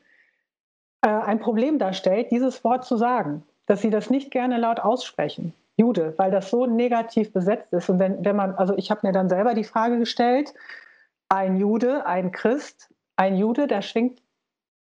äh, 1.01 1.10
ein 1.10 1.39
Problem 1.39 1.79
darstellt, 1.79 2.31
dieses 2.31 2.63
Wort 2.63 2.86
zu 2.86 2.98
sagen, 2.98 3.43
dass 3.65 3.81
sie 3.81 3.89
das 3.89 4.10
nicht 4.10 4.31
gerne 4.31 4.58
laut 4.58 4.79
aussprechen. 4.79 5.53
Jude, 5.77 6.13
weil 6.17 6.31
das 6.31 6.50
so 6.50 6.65
negativ 6.65 7.34
besetzt 7.34 7.74
ist. 7.74 7.89
Und 7.89 8.00
wenn, 8.00 8.24
wenn 8.24 8.36
man, 8.36 8.53
also 8.55 8.77
ich 8.77 8.91
habe 8.91 9.08
mir 9.08 9.13
dann 9.13 9.29
selber 9.29 9.53
die 9.53 9.63
Frage 9.63 9.98
gestellt, 9.98 10.53
ein 11.29 11.58
Jude, 11.58 12.05
ein 12.05 12.31
Christ, 12.31 12.93
ein 13.15 13.36
Jude, 13.36 13.67
der 13.67 13.81
schwingt, 13.81 14.22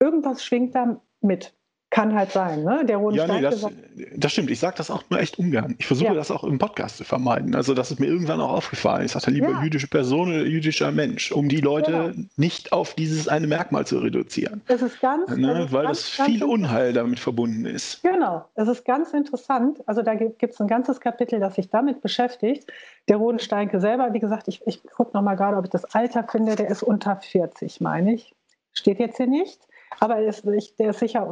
irgendwas 0.01 0.43
schwingt 0.43 0.75
da 0.75 1.01
mit. 1.21 1.53
Kann 1.91 2.15
halt 2.15 2.33
sein, 2.33 2.65
ne? 2.65 2.85
Der 2.85 2.99
Roden 2.99 3.17
Ja, 3.17 3.27
nee, 3.27 3.41
das, 3.41 3.67
das 4.15 4.33
stimmt. 4.33 4.51
Ich 4.51 4.61
sage 4.61 4.75
das 4.77 4.91
auch 4.91 5.03
nur 5.09 5.19
echt 5.21 5.39
ungern. 5.39 5.75
Ich 5.79 5.87
versuche 5.87 6.09
Ja. 6.09 6.15
das 6.15 6.31
auch 6.31 6.45
im 6.45 6.59
Podcast 6.59 6.99
zu 6.99 7.05
vermeiden. 7.05 7.55
Also, 7.55 7.73
das 7.73 7.91
ist 7.91 7.99
mir 7.99 8.07
irgendwann 8.09 8.43
auch 8.43 8.53
aufgefallen. 8.53 9.07
Ich 9.07 9.13
sagte 9.13 9.31
lieber 9.31 9.49
Ja. 9.49 9.63
jüdische 9.63 9.89
Person 9.89 10.29
oder 10.29 10.45
jüdischer 10.45 10.93
Mensch, 10.93 11.33
um 11.33 11.49
die 11.49 11.63
Leute 11.63 12.13
Genau. 12.15 12.27
nicht 12.37 12.73
auf 12.75 12.93
dieses 12.93 13.27
eine 13.27 13.47
Merkmal 13.47 13.87
zu 13.87 14.01
reduzieren. 14.01 14.61
es 14.69 14.83
ist 14.83 15.01
ganz, 15.01 15.35
Ne? 15.35 15.67
Weil 15.71 15.85
ganz, 15.87 16.15
das 16.17 16.27
viel 16.27 16.45
Unheil 16.45 16.93
damit 16.93 17.21
verbunden 17.21 17.65
ist. 17.65 18.03
Genau, 18.03 18.45
es 18.55 18.69
ist 18.69 18.85
ganz 18.85 19.15
interessant. 19.15 19.79
Also 19.87 20.03
da 20.03 20.15
gibt 20.15 20.43
es 20.43 20.61
ein 20.61 20.69
ganzes 20.69 21.01
Kapitel, 21.01 21.41
das 21.41 21.55
sich 21.55 21.71
damit 21.71 22.03
beschäftigt. 22.03 22.71
Der 23.09 23.17
Rodensteinke 23.17 23.81
selber, 23.81 24.13
wie 24.13 24.21
gesagt, 24.21 24.47
ich, 24.49 24.61
ich 24.67 24.83
gucke 24.95 25.17
nochmal 25.17 25.37
gerade, 25.37 25.57
ob 25.57 25.65
ich 25.65 25.71
das 25.71 25.87
Alter 25.95 26.25
finde, 26.31 26.55
der 26.55 26.69
ist 26.69 26.83
unter 26.83 27.17
40, 27.17 27.81
meine 27.81 28.13
ich. 28.13 28.35
Steht 28.75 28.99
jetzt 29.01 29.17
hier 29.17 29.27
nicht. 29.27 29.59
Aber 30.01 30.17
er 30.17 30.27
ist, 30.29 30.45
der 30.79 30.91
ist 30.91 30.99
sicher 30.99 31.27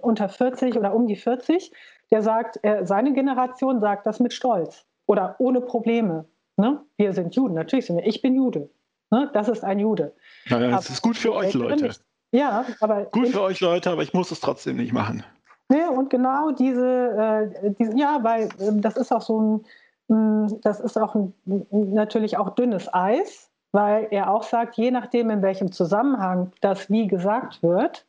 unter 0.00 0.28
40 0.28 0.76
oder 0.76 0.94
um 0.94 1.06
die 1.06 1.16
40. 1.16 1.72
Der 2.10 2.22
sagt, 2.22 2.60
seine 2.82 3.12
Generation 3.14 3.80
sagt 3.80 4.06
das 4.06 4.20
mit 4.20 4.32
Stolz 4.32 4.84
oder 5.06 5.36
ohne 5.38 5.60
Probleme. 5.60 6.26
Ne? 6.56 6.80
Wir 6.96 7.12
sind 7.14 7.34
Juden, 7.34 7.54
natürlich 7.54 7.86
sind 7.86 7.96
wir. 7.96 8.06
Ich 8.06 8.20
bin 8.22 8.34
Jude. 8.34 8.68
Ne? 9.10 9.30
Das 9.32 9.48
ist 9.48 9.64
ein 9.64 9.78
Jude. 9.78 10.14
Naja, 10.48 10.70
das 10.70 10.86
Aber 10.86 10.92
ist 10.92 11.02
gut 11.02 11.16
für 11.16 11.34
euch, 11.34 11.54
Leute. 11.54 11.84
nicht. 11.84 12.02
Ja, 12.32 12.64
aber 12.80 13.04
Gut 13.04 13.28
für 13.28 13.42
euch, 13.42 13.60
Leute, 13.60 13.90
aber 13.90 14.02
ich 14.02 14.14
muss 14.14 14.30
es 14.30 14.40
trotzdem 14.40 14.76
nicht 14.76 14.92
machen. 14.92 15.22
Ja, 15.70 15.90
und 15.90 16.08
genau 16.10 16.50
diese, 16.50 17.50
äh, 17.64 17.70
diese 17.78 17.96
ja, 17.98 18.18
weil 18.22 18.48
ähm, 18.58 18.80
das 18.80 18.96
ist 18.96 19.12
auch 19.12 19.20
so 19.22 19.40
ein, 19.40 19.64
mh, 20.08 20.58
das 20.62 20.80
ist 20.80 20.98
auch 20.98 21.14
ein, 21.14 21.34
natürlich 21.70 22.38
auch 22.38 22.54
dünnes 22.54 22.92
Eis, 22.92 23.50
weil 23.72 24.08
er 24.10 24.30
auch 24.30 24.42
sagt, 24.42 24.76
je 24.76 24.90
nachdem, 24.90 25.30
in 25.30 25.42
welchem 25.42 25.72
Zusammenhang 25.72 26.52
das 26.60 26.90
wie 26.90 27.08
gesagt 27.08 27.62
wird, 27.62 28.04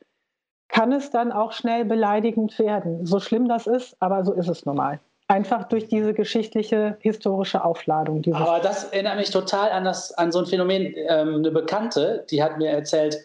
kann 0.68 0.92
es 0.92 1.10
dann 1.10 1.32
auch 1.32 1.52
schnell 1.52 1.86
beleidigend 1.86 2.58
werden. 2.60 3.06
So 3.06 3.20
schlimm 3.20 3.48
das 3.48 3.68
ist, 3.68 3.96
aber 4.00 4.26
so 4.26 4.34
ist 4.34 4.50
es 4.50 4.66
normal. 4.66 5.00
Einfach 5.28 5.64
durch 5.66 5.88
diese 5.88 6.14
geschichtliche, 6.14 6.98
historische 7.00 7.64
Aufladung. 7.64 8.24
Aber 8.34 8.60
das 8.60 8.86
erinnert 8.86 9.18
mich 9.18 9.30
total 9.30 9.72
an, 9.72 9.86
das, 9.86 10.12
an 10.14 10.32
so 10.32 10.40
ein 10.40 10.46
Phänomen. 10.46 10.94
Ähm, 11.08 11.36
eine 11.36 11.52
Bekannte, 11.52 12.26
die 12.30 12.44
hat 12.44 12.58
mir 12.58 12.70
erzählt, 12.70 13.18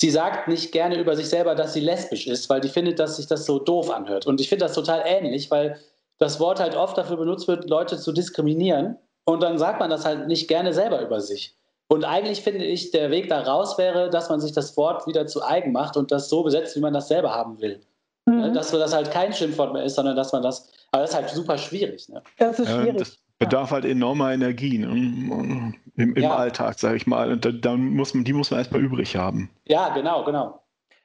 sie 0.00 0.10
sagt 0.10 0.48
nicht 0.48 0.72
gerne 0.72 0.98
über 0.98 1.16
sich 1.16 1.28
selber, 1.28 1.54
dass 1.54 1.72
sie 1.72 1.80
lesbisch 1.80 2.26
ist, 2.26 2.50
weil 2.50 2.60
die 2.60 2.68
findet, 2.68 2.98
dass 2.98 3.16
sich 3.16 3.26
das 3.26 3.46
so 3.46 3.58
doof 3.58 3.90
anhört. 3.90 4.26
Und 4.26 4.40
ich 4.40 4.48
finde 4.48 4.66
das 4.66 4.74
total 4.74 5.02
ähnlich, 5.06 5.50
weil 5.50 5.78
das 6.18 6.38
Wort 6.38 6.60
halt 6.60 6.76
oft 6.76 6.98
dafür 6.98 7.16
benutzt 7.16 7.48
wird, 7.48 7.68
Leute 7.70 7.96
zu 7.96 8.12
diskriminieren. 8.12 8.98
Und 9.24 9.42
dann 9.42 9.58
sagt 9.58 9.80
man 9.80 9.90
das 9.90 10.04
halt 10.04 10.26
nicht 10.26 10.48
gerne 10.48 10.74
selber 10.74 11.00
über 11.00 11.20
sich. 11.20 11.57
Und 11.88 12.04
eigentlich 12.04 12.42
finde 12.42 12.64
ich, 12.64 12.90
der 12.90 13.10
Weg 13.10 13.28
da 13.28 13.40
raus 13.40 13.78
wäre, 13.78 14.10
dass 14.10 14.28
man 14.28 14.40
sich 14.40 14.52
das 14.52 14.76
Wort 14.76 15.06
wieder 15.06 15.26
zu 15.26 15.42
eigen 15.42 15.72
macht 15.72 15.96
und 15.96 16.12
das 16.12 16.28
so 16.28 16.42
besetzt, 16.42 16.76
wie 16.76 16.80
man 16.80 16.92
das 16.92 17.08
selber 17.08 17.34
haben 17.34 17.60
will. 17.60 17.80
Ne? 18.26 18.48
Mhm. 18.48 18.54
Dass 18.54 18.70
das 18.70 18.94
halt 18.94 19.10
kein 19.10 19.32
Schimpfwort 19.32 19.72
mehr 19.72 19.84
ist, 19.84 19.94
sondern 19.94 20.14
dass 20.14 20.32
man 20.32 20.42
das. 20.42 20.70
Aber 20.92 21.02
das 21.02 21.10
ist 21.10 21.16
halt 21.16 21.30
super 21.30 21.56
schwierig. 21.56 22.08
Ne? 22.08 22.22
das 22.36 22.58
ist 22.58 22.70
schwierig. 22.70 22.98
das 22.98 23.18
bedarf 23.38 23.70
halt 23.70 23.84
enormer 23.84 24.32
Energie 24.32 24.78
ne? 24.78 24.86
im, 24.86 25.74
im 25.96 26.16
Ja. 26.16 26.36
Alltag, 26.36 26.78
sage 26.78 26.96
ich 26.96 27.06
mal. 27.06 27.32
Und 27.32 27.44
da, 27.44 27.52
dann 27.52 27.80
muss 27.94 28.12
man, 28.12 28.24
die 28.24 28.32
muss 28.32 28.50
man 28.50 28.60
erstmal 28.60 28.82
übrig 28.82 29.16
haben. 29.16 29.50
Ja, 29.66 29.88
genau, 29.90 30.24
genau. 30.24 30.60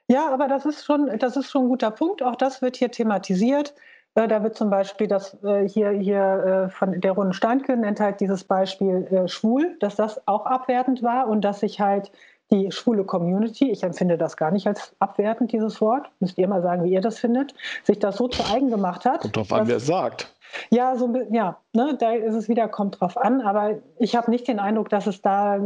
Ja, 0.09 0.33
aber 0.33 0.47
das 0.47 0.65
ist 0.65 0.83
schon, 0.83 1.17
das 1.17 1.37
ist 1.37 1.49
schon 1.49 1.63
ein 1.63 1.69
guter 1.69 1.91
Punkt. 1.91 2.21
Auch 2.21 2.35
das 2.35 2.61
wird 2.61 2.75
hier 2.75 2.91
thematisiert. 2.91 3.73
Äh, 4.15 4.27
Da 4.27 4.43
wird 4.43 4.55
zum 4.55 4.69
Beispiel 4.69 5.07
das 5.07 5.37
äh, 5.43 5.67
hier, 5.67 5.89
hier 5.89 6.65
äh, 6.65 6.69
von 6.69 6.99
der 6.99 7.13
Runden 7.13 7.33
Steinke 7.33 7.75
nennt 7.77 7.99
halt 7.99 8.19
dieses 8.19 8.43
Beispiel 8.43 9.07
äh, 9.11 9.27
schwul, 9.27 9.75
dass 9.79 9.95
das 9.95 10.27
auch 10.27 10.45
abwertend 10.45 11.03
war 11.03 11.27
und 11.27 11.41
dass 11.41 11.61
sich 11.61 11.79
halt 11.79 12.11
die 12.51 12.71
schwule 12.71 13.03
Community, 13.03 13.71
ich 13.71 13.83
empfinde 13.83 14.17
das 14.17 14.37
gar 14.37 14.51
nicht 14.51 14.67
als 14.67 14.93
abwertend, 14.99 15.51
dieses 15.51 15.81
Wort, 15.81 16.09
müsst 16.19 16.37
ihr 16.37 16.47
mal 16.47 16.61
sagen, 16.61 16.83
wie 16.83 16.91
ihr 16.91 17.01
das 17.01 17.17
findet, 17.17 17.55
sich 17.83 17.99
das 17.99 18.17
so 18.17 18.27
zu 18.27 18.43
eigen 18.53 18.69
gemacht 18.69 19.05
hat. 19.05 19.21
Kommt 19.21 19.37
drauf 19.37 19.53
an, 19.53 19.67
wer 19.67 19.77
es 19.77 19.87
sagt. 19.87 20.33
Ja, 20.69 20.95
so, 20.95 21.11
ja, 21.31 21.57
ne, 21.73 21.97
da 21.97 22.11
ist 22.11 22.35
es 22.35 22.47
wieder, 22.47 22.67
kommt 22.67 22.99
drauf 23.01 23.17
an, 23.17 23.41
aber 23.41 23.79
ich 23.97 24.15
habe 24.15 24.29
nicht 24.29 24.47
den 24.47 24.59
Eindruck, 24.59 24.89
dass 24.89 25.07
es 25.07 25.19
da, 25.21 25.57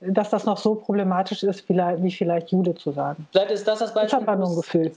dass 0.00 0.30
das 0.30 0.44
noch 0.44 0.56
so 0.56 0.74
problematisch 0.74 1.44
ist, 1.44 1.68
wie 1.68 2.10
vielleicht 2.10 2.50
Jude 2.50 2.74
zu 2.74 2.90
sagen. 2.90 3.28
Vielleicht 3.30 3.52
ist 3.52 3.68
das 3.68 3.78
das 3.78 3.94
Beispiel. 3.94 4.18
Ich 4.20 4.26
habe 4.26 4.40
nur 4.40 4.50
ein 4.50 4.56
Gefühl. 4.56 4.92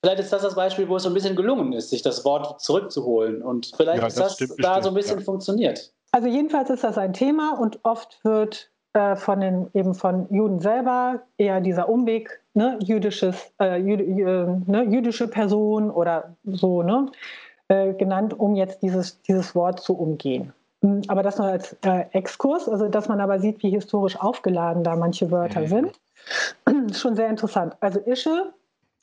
Vielleicht 0.00 0.20
ist 0.20 0.32
das 0.32 0.42
das 0.42 0.54
Beispiel, 0.54 0.88
wo 0.88 0.96
es 0.96 1.02
so 1.02 1.10
ein 1.10 1.14
bisschen 1.14 1.34
gelungen 1.34 1.72
ist, 1.72 1.90
sich 1.90 2.02
das 2.02 2.24
Wort 2.24 2.60
zurückzuholen. 2.60 3.42
Und 3.42 3.72
vielleicht 3.76 4.00
ja, 4.00 4.06
ist 4.06 4.18
das, 4.18 4.36
das 4.36 4.54
da 4.56 4.82
so 4.82 4.90
ein 4.90 4.94
bisschen 4.94 5.18
ja. 5.18 5.24
funktioniert. 5.24 5.92
Also 6.12 6.28
jedenfalls 6.28 6.70
ist 6.70 6.84
das 6.84 6.96
ein 6.96 7.12
Thema 7.12 7.58
und 7.58 7.80
oft 7.82 8.24
wird 8.24 8.70
äh, 8.92 9.16
von 9.16 9.40
den 9.40 9.68
eben 9.74 9.94
von 9.94 10.26
Juden 10.32 10.60
selber 10.60 11.22
eher 11.36 11.60
dieser 11.60 11.88
Umweg, 11.88 12.40
ne, 12.54 12.78
jüdisches, 12.80 13.52
äh, 13.60 13.80
jüd, 13.80 14.00
äh, 14.00 14.46
ne, 14.70 14.84
jüdische 14.88 15.28
Person 15.28 15.90
oder 15.90 16.36
so, 16.44 16.82
ne, 16.82 17.10
äh, 17.68 17.92
genannt, 17.94 18.38
um 18.38 18.54
jetzt 18.54 18.82
dieses, 18.82 19.20
dieses 19.22 19.54
Wort 19.54 19.80
zu 19.80 19.98
umgehen. 19.98 20.52
Hm, 20.82 21.02
aber 21.08 21.22
das 21.22 21.38
nur 21.38 21.48
als 21.48 21.76
äh, 21.84 22.04
Exkurs, 22.12 22.68
also 22.68 22.88
dass 22.88 23.08
man 23.08 23.20
aber 23.20 23.40
sieht, 23.40 23.62
wie 23.62 23.70
historisch 23.70 24.18
aufgeladen 24.18 24.84
da 24.84 24.96
manche 24.96 25.30
Wörter 25.30 25.60
mhm. 25.60 25.66
sind, 25.66 26.00
schon 26.96 27.16
sehr 27.16 27.28
interessant. 27.28 27.76
Also 27.80 28.00
Ische 28.00 28.52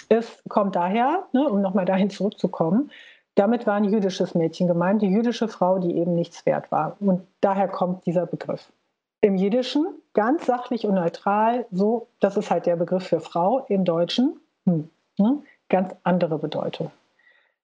ist, 0.06 0.42
kommt 0.50 0.76
daher, 0.76 1.26
ne, 1.34 1.48
um 1.48 1.62
nochmal 1.62 1.86
dahin 1.86 2.10
zurückzukommen, 2.10 2.92
damit 3.36 3.68
war 3.68 3.76
ein 3.76 3.84
jüdisches 3.84 4.34
Mädchen 4.34 4.68
gemeint, 4.68 5.02
die 5.02 5.10
jüdische 5.10 5.48
Frau, 5.48 5.80
die 5.80 5.98
eben 5.98 6.16
nichts 6.16 6.46
wert 6.46 6.72
war. 6.72 6.96
Und 7.00 7.28
daher 7.42 7.68
kommt 7.68 8.06
dieser 8.06 8.26
Begriff. 8.26 8.72
Im 9.22 9.36
Jiddischen 9.36 9.88
ganz 10.14 10.46
sachlich 10.46 10.86
und 10.86 10.96
neutral, 10.96 11.66
so, 11.72 12.08
das 12.20 12.38
ist 12.38 12.50
halt 12.50 12.66
der 12.66 12.78
Begriff 12.78 13.08
für 13.08 13.20
Frau, 13.20 13.66
im 13.68 13.84
Deutschen 13.84 14.40
hm, 14.66 14.90
ne, 15.18 15.42
ganz 15.70 15.94
andere 16.04 16.38
Bedeutung. 16.38 16.92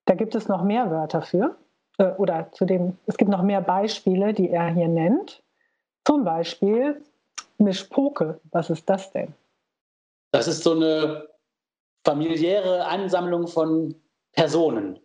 Da 0.06 0.16
gibt 0.16 0.36
es 0.36 0.48
noch 0.48 0.64
mehr 0.64 0.90
Wörter 0.92 1.22
für, 1.22 1.56
äh, 1.98 2.12
oder 2.18 2.48
zudem, 2.52 2.98
es 3.06 3.18
gibt 3.18 3.32
noch 3.32 3.44
mehr 3.44 3.62
Beispiele, 3.62 4.34
die 4.34 4.50
er 4.50 4.68
hier 4.68 4.88
nennt. 4.88 5.42
Zum 6.06 6.24
Beispiel 6.24 7.02
Mischpoke. 7.58 8.40
Was 8.52 8.70
ist 8.70 8.90
das 8.90 9.12
denn? 9.12 9.34
Das 10.32 10.48
ist 10.48 10.64
so 10.64 10.72
eine 10.72 11.28
familiäre 12.04 12.86
Ansammlung 12.86 13.48
von 13.48 13.96
Personen 14.34 15.00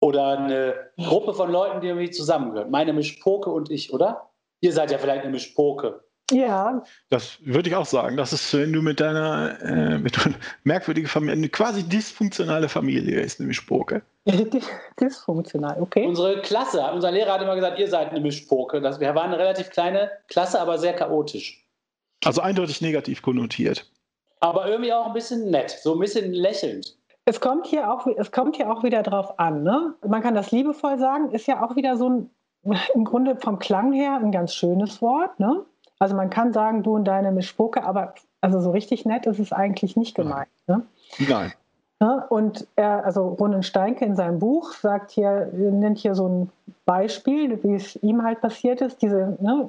oder 0.00 0.38
eine 0.38 0.74
Gruppe 0.96 1.34
von 1.34 1.50
Leuten, 1.50 1.80
die 1.80 1.88
irgendwie 1.88 2.10
zusammengehören. 2.10 2.70
Meine 2.70 2.92
Mischpoke 2.92 3.50
und 3.50 3.70
ich, 3.70 3.92
oder? 3.92 4.30
Ihr 4.60 4.72
seid 4.72 4.90
ja 4.90 4.98
vielleicht 4.98 5.22
eine 5.22 5.32
Mischpoke. 5.32 6.00
Ja. 6.30 6.82
Das 7.08 7.38
würde 7.42 7.70
ich 7.70 7.74
auch 7.74 7.86
sagen. 7.86 8.16
Das 8.16 8.32
ist, 8.32 8.52
wenn 8.52 8.72
du 8.72 8.82
mit 8.82 9.00
deiner 9.00 9.58
äh, 9.62 9.98
mit 9.98 10.16
merkwürdigen 10.64 11.08
Familie, 11.08 11.36
eine 11.36 11.48
quasi 11.48 11.82
dysfunktionale 11.82 12.68
Familie 12.68 13.20
ist, 13.20 13.40
eine 13.40 13.46
Mischpoke. 13.46 14.02
Dysfunktional, 15.00 15.80
okay. 15.80 16.06
Unsere 16.06 16.42
Klasse, 16.42 16.82
unser 16.92 17.10
Lehrer 17.10 17.32
hat 17.32 17.42
immer 17.42 17.54
gesagt, 17.54 17.78
ihr 17.78 17.88
seid 17.88 18.10
eine 18.10 18.20
Mischpoke. 18.20 18.80
Das, 18.82 19.00
wir 19.00 19.14
waren 19.14 19.32
eine 19.32 19.38
relativ 19.38 19.70
kleine 19.70 20.10
Klasse, 20.28 20.60
aber 20.60 20.76
sehr 20.76 20.92
chaotisch. 20.92 21.64
Also 22.24 22.42
eindeutig 22.42 22.82
negativ 22.82 23.22
konnotiert. 23.22 23.90
Aber 24.40 24.68
irgendwie 24.68 24.92
auch 24.92 25.06
ein 25.06 25.12
bisschen 25.12 25.50
nett, 25.50 25.70
so 25.70 25.94
ein 25.94 26.00
bisschen 26.00 26.32
lächelnd. 26.32 26.96
Es 27.24 27.40
kommt 27.40 27.66
hier 27.66 27.92
auch, 27.92 28.06
es 28.06 28.32
kommt 28.32 28.56
hier 28.56 28.72
auch 28.72 28.82
wieder 28.82 29.02
drauf 29.02 29.38
an. 29.38 29.62
Ne? 29.62 29.94
Man 30.06 30.22
kann 30.22 30.34
das 30.34 30.50
liebevoll 30.50 30.98
sagen, 30.98 31.30
ist 31.30 31.46
ja 31.46 31.62
auch 31.62 31.76
wieder 31.76 31.96
so 31.96 32.08
ein, 32.08 32.30
im 32.94 33.04
Grunde 33.04 33.36
vom 33.36 33.58
Klang 33.58 33.92
her 33.92 34.14
ein 34.14 34.32
ganz 34.32 34.54
schönes 34.54 35.02
Wort. 35.02 35.38
Ne? 35.38 35.64
Also 35.98 36.14
man 36.14 36.30
kann 36.30 36.52
sagen, 36.52 36.82
du 36.82 36.94
und 36.94 37.04
deine 37.04 37.32
Mischpoke, 37.32 37.82
aber 37.82 38.14
also 38.40 38.60
so 38.60 38.70
richtig 38.70 39.04
nett 39.04 39.26
ist 39.26 39.40
es 39.40 39.52
eigentlich 39.52 39.96
nicht 39.96 40.14
gemeint. 40.14 40.48
Ne? 40.66 40.86
Nein. 41.18 41.52
Und 42.00 42.66
er, 42.76 43.04
also 43.04 43.26
Ronen 43.28 43.64
Steinke 43.64 44.04
in 44.04 44.14
seinem 44.14 44.38
Buch 44.38 44.72
sagt 44.72 45.10
hier, 45.10 45.50
nennt 45.52 45.98
hier 45.98 46.14
so 46.14 46.28
ein 46.28 46.50
Beispiel, 46.86 47.60
wie 47.64 47.74
es 47.74 47.96
ihm 48.02 48.22
halt 48.22 48.40
passiert 48.40 48.80
ist. 48.80 49.02
Diese, 49.02 49.36
ne, 49.40 49.68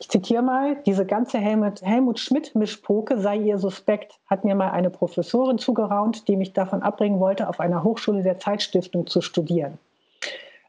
ich 0.00 0.08
zitiere 0.08 0.42
mal, 0.42 0.76
diese 0.86 1.06
ganze 1.06 1.38
Helmut, 1.38 1.80
Helmut 1.82 2.18
Schmidt-Mischpoke 2.18 3.18
sei 3.18 3.36
ihr 3.36 3.58
suspekt, 3.58 4.18
hat 4.28 4.44
mir 4.44 4.56
mal 4.56 4.70
eine 4.70 4.90
Professorin 4.90 5.58
zugeraunt, 5.58 6.26
die 6.26 6.36
mich 6.36 6.52
davon 6.52 6.82
abbringen 6.82 7.20
wollte, 7.20 7.48
auf 7.48 7.60
einer 7.60 7.84
Hochschule 7.84 8.24
der 8.24 8.40
Zeitstiftung 8.40 9.06
zu 9.06 9.20
studieren. 9.20 9.78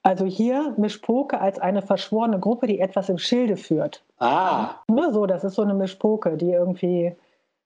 Also 0.03 0.25
hier 0.25 0.75
Mischpoke 0.77 1.41
als 1.41 1.59
eine 1.59 1.81
verschworene 1.81 2.39
Gruppe, 2.39 2.67
die 2.67 2.79
etwas 2.79 3.09
im 3.09 3.17
Schilde 3.17 3.57
führt. 3.57 4.03
Ah. 4.19 4.75
Ne, 4.87 5.11
so, 5.11 5.25
das 5.25 5.43
ist 5.43 5.55
so 5.55 5.63
eine 5.63 5.73
Mischpoke, 5.73 6.37
die 6.37 6.51
irgendwie 6.51 7.15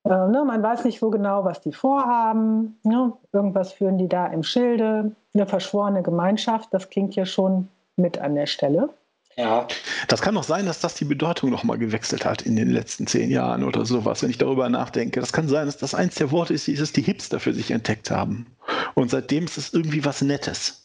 äh, 0.06 0.10
ne, 0.10 0.44
man 0.46 0.62
weiß 0.62 0.86
nicht 0.86 1.00
so 1.00 1.10
genau, 1.10 1.46
was 1.46 1.62
die 1.62 1.74
vorhaben. 1.74 2.78
Ne? 2.84 3.14
Irgendwas 3.32 3.74
führen 3.74 3.98
die 3.98 4.10
da 4.10 4.28
im 4.28 4.44
Schilde. 4.44 5.12
Eine 5.34 5.48
verschworene 5.48 6.04
Gemeinschaft, 6.04 6.74
das 6.74 6.90
klingt 6.90 7.16
ja 7.16 7.26
schon 7.26 7.70
mit 7.96 8.18
an 8.18 8.36
der 8.36 8.46
Stelle. 8.46 8.90
Ja. 9.36 9.68
Das 10.08 10.22
kann 10.22 10.36
doch 10.36 10.44
sein, 10.44 10.66
dass 10.66 10.80
das 10.80 10.94
die 10.94 11.06
Bedeutung 11.06 11.50
nochmal 11.50 11.78
gewechselt 11.78 12.26
hat 12.26 12.44
in 12.44 12.56
den 12.56 12.70
letzten 12.70 13.08
zehn 13.08 13.32
Jahren 13.32 13.64
oder 13.64 13.86
sowas, 13.86 14.22
wenn 14.22 14.30
ich 14.30 14.38
darüber 14.38 14.70
nachdenke. 14.70 15.20
Das 15.20 15.34
kann 15.34 15.48
sein, 15.48 15.66
dass 15.66 15.78
das 15.78 15.96
eins 15.96 16.16
der 16.16 16.32
Worte 16.32 16.54
ist, 16.54 16.68
die 16.68 16.74
es 16.74 16.94
die 16.94 17.02
Hipster 17.02 17.40
für 17.40 17.54
sich 17.54 17.72
entdeckt 17.72 18.12
haben. 18.12 18.46
Und 18.94 19.10
seitdem 19.10 19.46
ist 19.46 19.58
es 19.58 19.74
irgendwie 19.74 20.06
was 20.06 20.22
Nettes. 20.22 20.83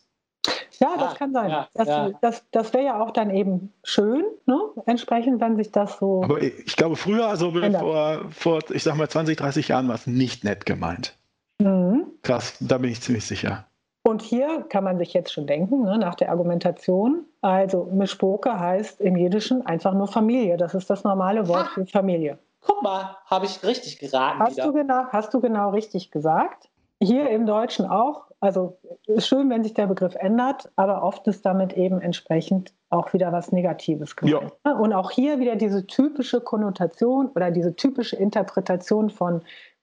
Ja, 0.80 0.96
das 0.96 1.12
ah, 1.12 1.14
kann 1.16 1.32
sein. 1.32 1.50
Ja, 1.50 1.68
das, 1.74 1.88
ja. 1.88 2.10
das, 2.20 2.44
das 2.50 2.72
wäre 2.72 2.84
ja 2.84 3.00
auch 3.00 3.10
dann 3.10 3.30
eben 3.30 3.72
schön, 3.82 4.24
ne? 4.46 4.58
entsprechend, 4.86 5.40
wenn 5.40 5.56
sich 5.56 5.72
das 5.72 5.98
so. 5.98 6.22
Aber 6.22 6.40
ich 6.40 6.76
glaube, 6.76 6.96
früher, 6.96 7.26
also 7.28 7.52
vor, 7.52 8.20
vor, 8.30 8.58
ich 8.70 8.82
sag 8.82 8.96
mal, 8.96 9.08
20, 9.08 9.36
30 9.36 9.68
Jahren 9.68 9.88
war 9.88 9.96
es 9.96 10.06
nicht 10.06 10.44
nett 10.44 10.66
gemeint. 10.66 11.16
Mhm. 11.60 12.06
Krass, 12.22 12.56
da 12.60 12.78
bin 12.78 12.90
ich 12.90 13.00
ziemlich 13.00 13.26
sicher. 13.26 13.64
Und 14.04 14.22
hier 14.22 14.62
kann 14.68 14.84
man 14.84 14.98
sich 14.98 15.12
jetzt 15.12 15.32
schon 15.32 15.46
denken, 15.46 15.82
ne, 15.82 15.98
nach 15.98 16.14
der 16.14 16.30
Argumentation, 16.30 17.26
also 17.42 17.88
Mischpoke 17.92 18.58
heißt 18.58 19.00
im 19.00 19.16
Jiddischen 19.16 19.66
einfach 19.66 19.92
nur 19.92 20.06
Familie. 20.08 20.56
Das 20.56 20.74
ist 20.74 20.88
das 20.88 21.04
normale 21.04 21.46
Wort 21.48 21.66
ha. 21.66 21.70
für 21.74 21.86
Familie. 21.86 22.38
Guck 22.62 22.82
mal, 22.82 23.16
habe 23.26 23.46
ich 23.46 23.62
richtig 23.64 23.98
geraten. 23.98 24.38
Hast 24.38 24.58
du, 24.58 24.72
genau, 24.72 25.04
hast 25.10 25.34
du 25.34 25.40
genau 25.40 25.70
richtig 25.70 26.10
gesagt. 26.10 26.68
Hier 27.02 27.28
im 27.30 27.46
Deutschen 27.46 27.86
auch. 27.86 28.27
Also 28.40 28.78
ist 29.06 29.26
schön, 29.26 29.50
wenn 29.50 29.64
sich 29.64 29.74
der 29.74 29.88
Begriff 29.88 30.14
ändert, 30.14 30.70
aber 30.76 31.02
oft 31.02 31.26
ist 31.26 31.44
damit 31.44 31.72
eben 31.72 32.00
entsprechend 32.00 32.72
auch 32.88 33.12
wieder 33.12 33.32
was 33.32 33.50
Negatives 33.50 34.14
gemeint. 34.14 34.52
Ja. 34.64 34.72
Und 34.72 34.92
auch 34.92 35.10
hier 35.10 35.40
wieder 35.40 35.56
diese 35.56 35.86
typische 35.86 36.40
Konnotation 36.40 37.30
oder 37.34 37.50
diese 37.50 37.74
typische 37.74 38.16
Interpretation 38.16 39.10
von, 39.10 39.42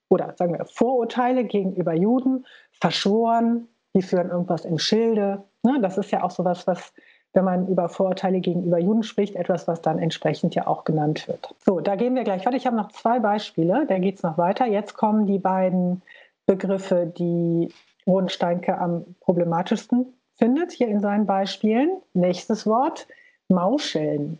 oder 0.09 0.33
sagen 0.37 0.57
wir 0.57 0.65
Vorurteile 0.65 1.43
gegenüber 1.43 1.93
Juden, 1.93 2.45
verschworen, 2.71 3.67
die 3.93 4.01
führen 4.01 4.29
irgendwas 4.29 4.63
im 4.63 4.79
Schilde. 4.79 5.43
Ne, 5.63 5.79
das 5.81 5.97
ist 5.97 6.11
ja 6.11 6.23
auch 6.23 6.31
sowas, 6.31 6.65
was, 6.65 6.93
wenn 7.33 7.43
man 7.43 7.67
über 7.67 7.89
Vorurteile 7.89 8.39
gegenüber 8.39 8.79
Juden 8.79 9.03
spricht, 9.03 9.35
etwas, 9.35 9.67
was 9.67 9.81
dann 9.81 9.99
entsprechend 9.99 10.55
ja 10.55 10.65
auch 10.65 10.85
genannt 10.85 11.27
wird. 11.27 11.53
So, 11.65 11.81
da 11.81 11.95
gehen 11.95 12.15
wir 12.15 12.23
gleich 12.23 12.45
weiter. 12.45 12.55
Ich 12.55 12.67
habe 12.67 12.77
noch 12.77 12.91
zwei 12.93 13.19
Beispiele, 13.19 13.85
da 13.87 13.99
geht 13.99 14.15
es 14.15 14.23
noch 14.23 14.37
weiter. 14.37 14.65
Jetzt 14.65 14.93
kommen 14.93 15.27
die 15.27 15.39
beiden 15.39 16.01
Begriffe, 16.45 17.11
die 17.17 17.73
Rodensteinke 18.07 18.77
am 18.77 19.15
problematischsten 19.21 20.13
findet, 20.37 20.71
hier 20.71 20.87
in 20.87 20.99
seinen 20.99 21.25
Beispielen. 21.25 22.01
Nächstes 22.13 22.65
Wort, 22.65 23.07
Mauscheln. 23.49 24.39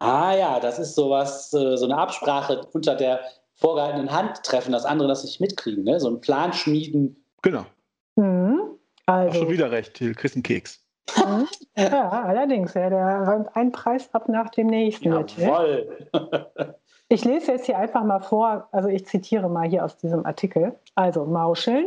Ah 0.00 0.34
ja, 0.34 0.60
das 0.60 0.78
ist 0.78 0.94
sowas, 0.94 1.52
äh, 1.52 1.76
so 1.76 1.84
eine 1.84 1.98
Absprache 1.98 2.66
unter 2.72 2.94
der 2.94 3.20
vorgehaltenen 3.54 4.12
Hand 4.12 4.42
treffen, 4.44 4.72
dass 4.72 4.84
andere 4.84 5.08
das 5.08 5.24
nicht 5.24 5.40
mitkriegen, 5.40 5.84
ne? 5.84 5.98
so 5.98 6.08
ein 6.08 6.20
Plan 6.20 6.52
schmieden. 6.52 7.24
Genau. 7.42 7.64
Mhm. 8.16 8.60
Also, 9.06 9.40
schon 9.40 9.50
wieder 9.50 9.70
recht, 9.70 9.98
du 10.00 10.12
kriegst 10.12 10.36
einen 10.36 10.42
Keks. 10.44 10.84
Mhm. 11.16 11.48
ja, 11.76 12.08
allerdings, 12.08 12.74
ja, 12.74 12.90
der 12.90 13.28
räumt 13.28 13.56
einen 13.56 13.72
Preis 13.72 14.08
ab 14.12 14.28
nach 14.28 14.50
dem 14.50 14.68
nächsten. 14.68 15.10
Jawohl. 15.10 16.08
Ich 17.10 17.24
lese 17.24 17.52
jetzt 17.52 17.64
hier 17.64 17.78
einfach 17.78 18.04
mal 18.04 18.20
vor, 18.20 18.68
also 18.70 18.88
ich 18.88 19.06
zitiere 19.06 19.48
mal 19.48 19.66
hier 19.66 19.82
aus 19.82 19.96
diesem 19.96 20.26
Artikel. 20.26 20.78
Also 20.94 21.24
Mauscheln. 21.24 21.86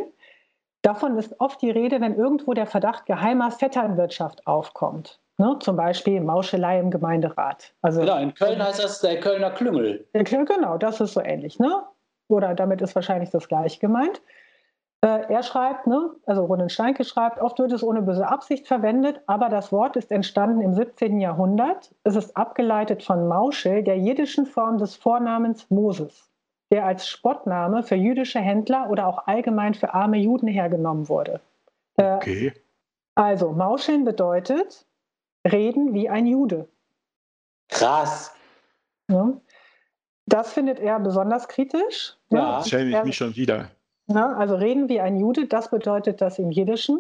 Davon 0.82 1.18
ist 1.18 1.40
oft 1.40 1.62
die 1.62 1.70
Rede, 1.70 2.02
wenn 2.02 2.16
irgendwo 2.16 2.54
der 2.54 2.66
Verdacht 2.66 3.06
geheimer 3.06 3.52
Vetternwirtschaft 3.52 4.48
aufkommt. 4.48 5.20
Ne? 5.38 5.58
Zum 5.60 5.76
Beispiel 5.76 6.22
Mauschelei 6.22 6.80
im 6.80 6.92
Gemeinderat. 6.92 7.74
Also, 7.82 8.02
genau, 8.02 8.18
in 8.18 8.34
Köln 8.34 8.62
heißt 8.62 8.84
das 8.84 9.02
der 9.02 9.20
Kölner 9.20 9.52
Klüngel. 9.52 10.06
Genau, 10.14 10.78
das 10.78 11.02
ist 11.02 11.14
so 11.14 11.22
ähnlich. 11.22 11.60
Ne? 11.60 11.84
Oder 12.28 12.56
damit 12.56 12.82
ist 12.82 12.96
wahrscheinlich 12.96 13.30
das 13.30 13.48
gleich 13.48 13.80
gemeint. 13.80 14.22
Äh, 15.02 15.34
er 15.34 15.42
schreibt, 15.42 15.88
ne, 15.88 16.12
also 16.28 16.46
Ronen 16.46 16.70
Steinke 16.70 17.04
schreibt, 17.04 17.42
oft 17.42 17.58
wird 17.58 17.72
es 17.72 17.84
ohne 17.84 18.04
böse 18.04 18.28
Absicht 18.28 18.68
verwendet, 18.68 19.20
aber 19.26 19.50
das 19.50 19.72
Wort 19.72 19.98
ist 19.98 20.12
entstanden 20.12 20.62
im 20.62 20.76
17. 20.76 21.20
Jahrhundert. 21.20 21.92
Es 22.04 22.16
ist 22.16 22.38
abgeleitet 22.38 23.02
von 23.02 23.28
Mauschel, 23.28 23.84
der 23.84 23.98
jiddischen 23.98 24.46
Form 24.46 24.78
des 24.78 24.96
Vornamens 24.96 25.70
Moses, 25.72 26.31
der 26.72 26.86
als 26.86 27.08
Spottname 27.08 27.84
für 27.84 27.96
jüdische 27.96 28.40
Händler 28.40 28.90
oder 28.90 29.08
auch 29.08 29.28
allgemein 29.28 29.74
für 29.74 29.94
arme 29.94 30.18
Juden 30.18 30.48
hergenommen 30.48 31.10
wurde. 31.10 31.42
Äh, 31.98 32.16
okay. 32.16 32.54
Also, 33.16 33.52
Mauscheln 33.52 34.06
bedeutet 34.06 34.86
reden 35.46 35.94
wie 35.94 36.10
ein 36.10 36.26
Jude. 36.26 36.68
Krass. 37.68 38.34
Ne? 39.08 39.40
Das 40.26 40.54
findet 40.54 40.80
er 40.80 41.00
besonders 41.00 41.48
kritisch. 41.48 42.16
Ne? 42.30 42.40
Ja, 42.40 42.58
das 42.58 42.70
schäme 42.70 42.98
ich 42.98 43.04
mich 43.04 43.18
schon 43.18 43.36
wieder. 43.36 43.70
Na, 44.08 44.38
also 44.38 44.56
reden 44.56 44.90
wie 44.90 45.00
ein 45.00 45.18
Jude, 45.18 45.48
das 45.48 45.70
bedeutet 45.70 46.22
das 46.22 46.40
im 46.40 46.52
Jiddischen. 46.52 47.00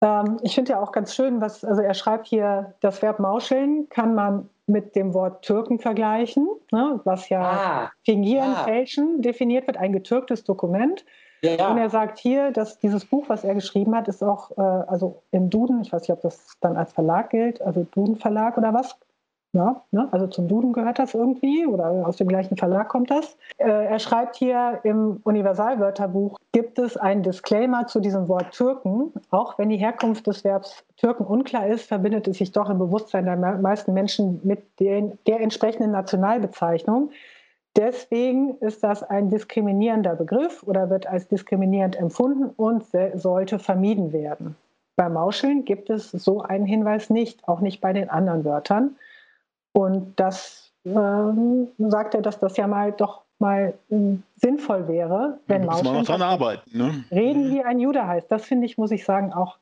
Ähm, 0.00 0.38
ich 0.42 0.54
finde 0.54 0.72
ja 0.72 0.80
auch 0.80 0.92
ganz 0.92 1.14
schön, 1.14 1.40
was, 1.40 1.64
also 1.64 1.82
er 1.82 1.94
schreibt 1.94 2.26
hier, 2.26 2.74
das 2.80 3.02
Verb 3.02 3.18
mauscheln 3.18 3.88
kann 3.88 4.14
man 4.14 4.48
mit 4.68 4.94
dem 4.94 5.14
Wort 5.14 5.44
Türken 5.44 5.78
vergleichen, 5.78 6.48
ne, 6.70 7.00
was 7.04 7.28
ja 7.28 7.40
ah, 7.40 7.92
fingieren, 8.04 8.52
ja. 8.52 8.64
fälschen 8.64 9.22
definiert 9.22 9.66
wird, 9.66 9.76
ein 9.76 9.92
getürktes 9.92 10.44
Dokument. 10.44 11.04
Ja. 11.42 11.70
Und 11.70 11.78
er 11.78 11.88
sagt 11.88 12.18
hier, 12.18 12.50
dass 12.50 12.78
dieses 12.78 13.04
Buch, 13.04 13.28
was 13.28 13.44
er 13.44 13.54
geschrieben 13.54 13.94
hat, 13.94 14.08
ist 14.08 14.22
auch 14.22 14.50
äh, 14.58 14.60
also 14.60 15.22
im 15.30 15.50
Duden, 15.50 15.82
ich 15.82 15.92
weiß 15.92 16.02
nicht, 16.02 16.12
ob 16.12 16.20
das 16.20 16.56
dann 16.60 16.76
als 16.76 16.92
Verlag 16.92 17.30
gilt, 17.30 17.62
also 17.62 17.86
Duden 17.92 18.16
Verlag 18.16 18.58
oder 18.58 18.74
was, 18.74 18.96
ja, 19.52 19.82
ne? 19.92 20.08
Also 20.12 20.26
zum 20.26 20.46
Duden 20.46 20.72
gehört 20.72 20.98
das 20.98 21.14
irgendwie 21.14 21.66
oder 21.66 22.06
aus 22.06 22.16
dem 22.16 22.28
gleichen 22.28 22.56
Verlag 22.56 22.88
kommt 22.88 23.10
das. 23.10 23.38
Äh, 23.56 23.86
er 23.86 23.98
schreibt 23.98 24.36
hier 24.36 24.80
im 24.82 25.20
Universalwörterbuch, 25.24 26.38
gibt 26.52 26.78
es 26.78 26.96
einen 26.96 27.22
Disclaimer 27.22 27.86
zu 27.86 28.00
diesem 28.00 28.28
Wort 28.28 28.52
Türken. 28.52 29.12
Auch 29.30 29.58
wenn 29.58 29.70
die 29.70 29.78
Herkunft 29.78 30.26
des 30.26 30.44
Verbs 30.44 30.84
Türken 30.96 31.24
unklar 31.24 31.66
ist, 31.66 31.86
verbindet 31.86 32.28
es 32.28 32.38
sich 32.38 32.52
doch 32.52 32.68
im 32.68 32.78
Bewusstsein 32.78 33.24
der 33.24 33.36
meisten 33.36 33.94
Menschen 33.94 34.40
mit 34.44 34.80
den, 34.80 35.18
der 35.26 35.40
entsprechenden 35.40 35.92
Nationalbezeichnung. 35.92 37.10
Deswegen 37.76 38.56
ist 38.58 38.82
das 38.82 39.02
ein 39.02 39.30
diskriminierender 39.30 40.16
Begriff 40.16 40.62
oder 40.64 40.90
wird 40.90 41.06
als 41.06 41.28
diskriminierend 41.28 41.96
empfunden 41.96 42.50
und 42.56 42.84
sollte 43.14 43.58
vermieden 43.58 44.12
werden. 44.12 44.56
Bei 44.96 45.08
Mauscheln 45.08 45.64
gibt 45.64 45.90
es 45.90 46.10
so 46.10 46.42
einen 46.42 46.66
Hinweis 46.66 47.08
nicht, 47.08 47.46
auch 47.46 47.60
nicht 47.60 47.80
bei 47.80 47.92
den 47.92 48.10
anderen 48.10 48.44
Wörtern. 48.44 48.96
Und 49.78 50.18
das 50.18 50.72
ähm, 50.84 51.68
sagt 51.78 52.16
er, 52.16 52.22
dass 52.22 52.40
das 52.40 52.56
ja 52.56 52.66
mal 52.66 52.90
doch 52.90 53.22
mal 53.38 53.74
äh, 53.90 54.16
sinnvoll 54.34 54.88
wäre, 54.88 55.38
wenn 55.46 55.62
ja, 55.62 55.70
Mauscheln 55.70 56.04
dran 56.04 56.22
arbeiten, 56.22 56.76
ne? 56.76 57.04
reden 57.12 57.52
wie 57.52 57.62
ein 57.62 57.78
Jude 57.78 58.04
heißt. 58.04 58.26
Das 58.28 58.44
finde 58.44 58.66
ich, 58.66 58.76
muss 58.76 58.90
ich 58.90 59.04
sagen, 59.04 59.32
auch 59.32 59.58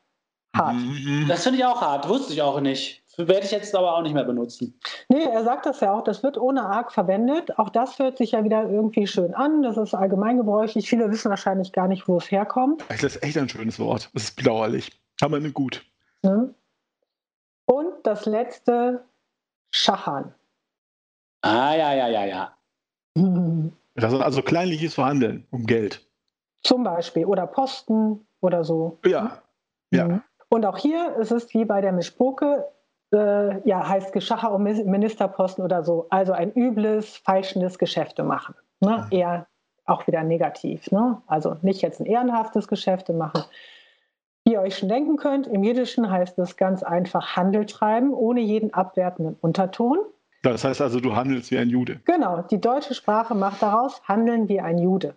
hart. 0.55 0.73
Mhm. 0.73 1.25
Das 1.27 1.43
finde 1.43 1.59
ich 1.59 1.65
auch 1.65 1.81
hart, 1.81 2.09
wusste 2.09 2.33
ich 2.33 2.41
auch 2.41 2.59
nicht. 2.59 3.03
Werde 3.17 3.45
ich 3.45 3.51
jetzt 3.51 3.75
aber 3.75 3.95
auch 3.95 4.01
nicht 4.01 4.13
mehr 4.13 4.23
benutzen. 4.23 4.79
Nee, 5.09 5.23
er 5.23 5.43
sagt 5.43 5.67
das 5.67 5.81
ja 5.81 5.93
auch, 5.93 6.03
das 6.03 6.23
wird 6.23 6.39
ohne 6.39 6.63
arg 6.63 6.91
verwendet. 6.91 7.59
Auch 7.59 7.69
das 7.69 7.99
hört 7.99 8.17
sich 8.17 8.31
ja 8.31 8.43
wieder 8.43 8.67
irgendwie 8.67 9.05
schön 9.05 9.35
an. 9.35 9.61
Das 9.61 9.77
ist 9.77 9.93
allgemeingebräuchlich. 9.93 10.89
Viele 10.89 11.11
wissen 11.11 11.29
wahrscheinlich 11.29 11.73
gar 11.73 11.87
nicht, 11.87 12.07
wo 12.07 12.17
es 12.17 12.31
herkommt. 12.31 12.83
Das 12.89 13.03
ist 13.03 13.21
echt 13.23 13.37
ein 13.37 13.49
schönes 13.49 13.79
Wort. 13.79 14.09
Das 14.13 14.23
ist 14.23 14.35
blauerlich. 14.35 14.91
Aber 15.21 15.39
nicht 15.39 15.53
gut. 15.53 15.83
Mhm. 16.23 16.53
Und 17.67 17.93
das 18.03 18.25
letzte, 18.25 19.03
Schachern. 19.77 20.33
Ah, 21.41 21.75
ja, 21.75 21.93
ja, 21.93 22.07
ja, 22.07 22.25
ja. 22.25 22.51
Das 23.99 24.13
ist 24.13 24.21
also 24.21 24.43
kleinliches 24.43 24.93
Verhandeln 24.93 25.47
um 25.49 25.65
Geld. 25.65 26.05
Zum 26.61 26.83
Beispiel. 26.83 27.25
Oder 27.25 27.47
Posten 27.47 28.27
oder 28.41 28.63
so. 28.63 28.99
Ja. 29.03 29.41
ja. 29.89 30.07
Mhm. 30.07 30.21
Und 30.49 30.67
auch 30.67 30.77
hier 30.77 31.15
ist 31.15 31.31
es 31.31 31.51
wie 31.55 31.65
bei 31.65 31.81
der 31.81 31.93
Mischpoke, 31.93 32.67
äh, 33.11 33.67
ja, 33.67 33.87
heißt 33.89 34.13
Geschacher 34.13 34.51
um 34.51 34.61
Ministerposten 34.61 35.63
oder 35.63 35.83
so. 35.83 36.05
Also 36.11 36.33
ein 36.33 36.51
übles, 36.53 37.17
falschendes 37.17 37.79
Geschäfte 37.79 38.21
machen. 38.21 38.53
Ne? 38.81 39.07
Mhm. 39.09 39.17
Eher 39.17 39.47
auch 39.85 40.05
wieder 40.05 40.21
negativ. 40.21 40.91
Ne? 40.91 41.19
Also 41.25 41.57
nicht 41.63 41.81
jetzt 41.81 41.99
ein 41.99 42.05
ehrenhaftes 42.05 42.67
Geschäfte 42.67 43.13
machen, 43.13 43.45
wie 44.47 44.53
ihr 44.53 44.61
euch 44.61 44.77
schon 44.77 44.87
denken 44.87 45.17
könnt, 45.17 45.45
im 45.45 45.61
Jiddischen 45.61 46.09
heißt 46.09 46.39
es 46.39 46.55
ganz 46.55 46.81
einfach 46.81 47.35
Handel 47.35 47.65
treiben, 47.65 48.13
ohne 48.13 48.39
jeden 48.39 48.73
abwertenden 48.73 49.35
Unterton. 49.41 49.97
Das 50.41 50.63
heißt 50.63 50.79
also, 50.79 51.01
du 51.01 51.17
handelst 51.17 51.51
wie 51.51 51.57
ein 51.57 51.69
Jude. 51.69 51.99
Genau, 52.05 52.41
die 52.43 52.61
deutsche 52.61 52.93
Sprache 52.93 53.35
macht 53.35 53.61
daraus 53.61 54.01
Handeln 54.07 54.47
wie 54.47 54.61
ein 54.61 54.77
Jude. 54.77 55.15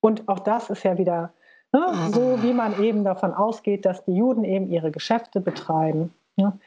Und 0.00 0.28
auch 0.28 0.40
das 0.40 0.70
ist 0.70 0.82
ja 0.82 0.98
wieder 0.98 1.32
ne, 1.72 1.86
so, 2.12 2.42
wie 2.42 2.52
man 2.52 2.82
eben 2.82 3.04
davon 3.04 3.32
ausgeht, 3.32 3.86
dass 3.86 4.04
die 4.06 4.16
Juden 4.16 4.42
eben 4.42 4.72
ihre 4.72 4.90
Geschäfte 4.90 5.40
betreiben. 5.40 6.12
Ne? 6.34 6.58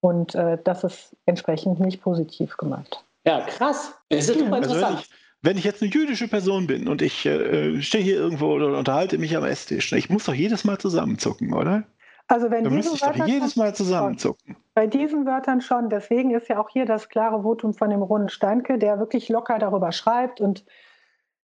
Und 0.00 0.34
äh, 0.34 0.58
das 0.64 0.82
ist 0.82 1.16
entsprechend 1.26 1.78
nicht 1.78 2.02
positiv 2.02 2.56
gemeint. 2.56 3.04
Ja, 3.24 3.42
krass. 3.42 3.94
Das 4.08 4.28
ist 4.28 4.40
super 4.40 4.56
interessant. 4.56 4.96
Also 4.96 5.04
wenn 5.42 5.58
ich 5.58 5.64
jetzt 5.64 5.82
eine 5.82 5.90
jüdische 5.90 6.28
Person 6.28 6.66
bin 6.66 6.88
und 6.88 7.02
ich 7.02 7.26
äh, 7.26 7.80
stehe 7.82 8.02
hier 8.02 8.16
irgendwo 8.16 8.46
oder 8.46 8.78
unterhalte 8.78 9.18
mich 9.18 9.36
am 9.36 9.44
Esstisch, 9.44 9.92
ne, 9.92 9.98
ich 9.98 10.08
muss 10.08 10.24
doch 10.24 10.34
jedes 10.34 10.64
Mal 10.64 10.78
zusammenzucken, 10.78 11.52
oder? 11.52 11.84
Also 12.28 12.50
wenn 12.50 12.64
Dann 12.64 12.74
müsste 12.74 12.94
ich 12.94 13.00
doch 13.00 13.26
jedes 13.26 13.56
Mal 13.56 13.74
zusammenzucken. 13.74 14.56
Bei 14.74 14.86
diesen 14.86 15.26
Wörtern 15.26 15.60
schon. 15.60 15.90
Deswegen 15.90 16.30
ist 16.30 16.48
ja 16.48 16.60
auch 16.60 16.70
hier 16.70 16.86
das 16.86 17.08
klare 17.08 17.42
Votum 17.42 17.74
von 17.74 17.90
dem 17.90 18.00
Runden 18.02 18.28
Steinke, 18.28 18.78
der 18.78 18.98
wirklich 18.98 19.28
locker 19.28 19.58
darüber 19.58 19.92
schreibt 19.92 20.40
und 20.40 20.64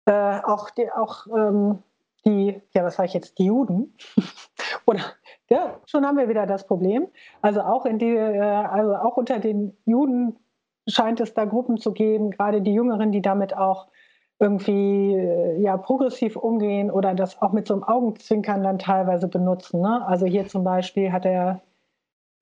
äh, 0.05 0.13
auch, 0.13 0.71
die, 0.71 0.89
auch 0.93 1.27
ähm, 1.27 1.79
die, 2.25 2.61
ja, 2.75 2.85
was 2.85 2.97
sage 2.97 3.09
ich 3.09 3.15
jetzt, 3.15 3.39
die 3.39 3.47
Juden. 3.47 3.97
Oder 4.87 5.01
ja, 5.49 5.81
schon 5.87 6.05
haben 6.05 6.19
wir 6.19 6.29
wieder 6.29 6.47
das 6.47 6.67
Problem. 6.67 7.09
Also 7.41 7.63
auch 7.63 7.87
in 7.87 7.99
die, 7.99 8.15
äh, 8.15 8.41
also 8.41 8.95
auch 8.95 9.17
unter 9.17 9.39
den 9.39 9.77
Juden 9.87 10.37
scheint 10.89 11.21
es 11.21 11.35
da 11.35 11.45
Gruppen 11.45 11.79
zu 11.79 11.93
geben, 11.93 12.31
gerade 12.31 12.63
die 12.63 12.73
Jüngeren, 12.73 13.13
die 13.13 13.23
damit 13.23 13.57
auch 13.57 13.89
irgendwie 14.39 15.15
äh, 15.15 15.61
ja 15.61 15.77
progressiv 15.77 16.37
umgehen 16.37 16.91
oder 16.91 17.15
das 17.15 17.41
auch 17.41 17.53
mit 17.53 17.67
so 17.67 17.75
einem 17.75 17.85
Augenzwinkern 17.85 18.63
dann 18.63 18.79
teilweise 18.79 19.29
benutzen. 19.29 19.81
Ne? 19.81 20.07
Also 20.07 20.27
hier 20.27 20.47
zum 20.47 20.63
Beispiel 20.63 21.11
hat 21.11 21.25
er 21.25 21.63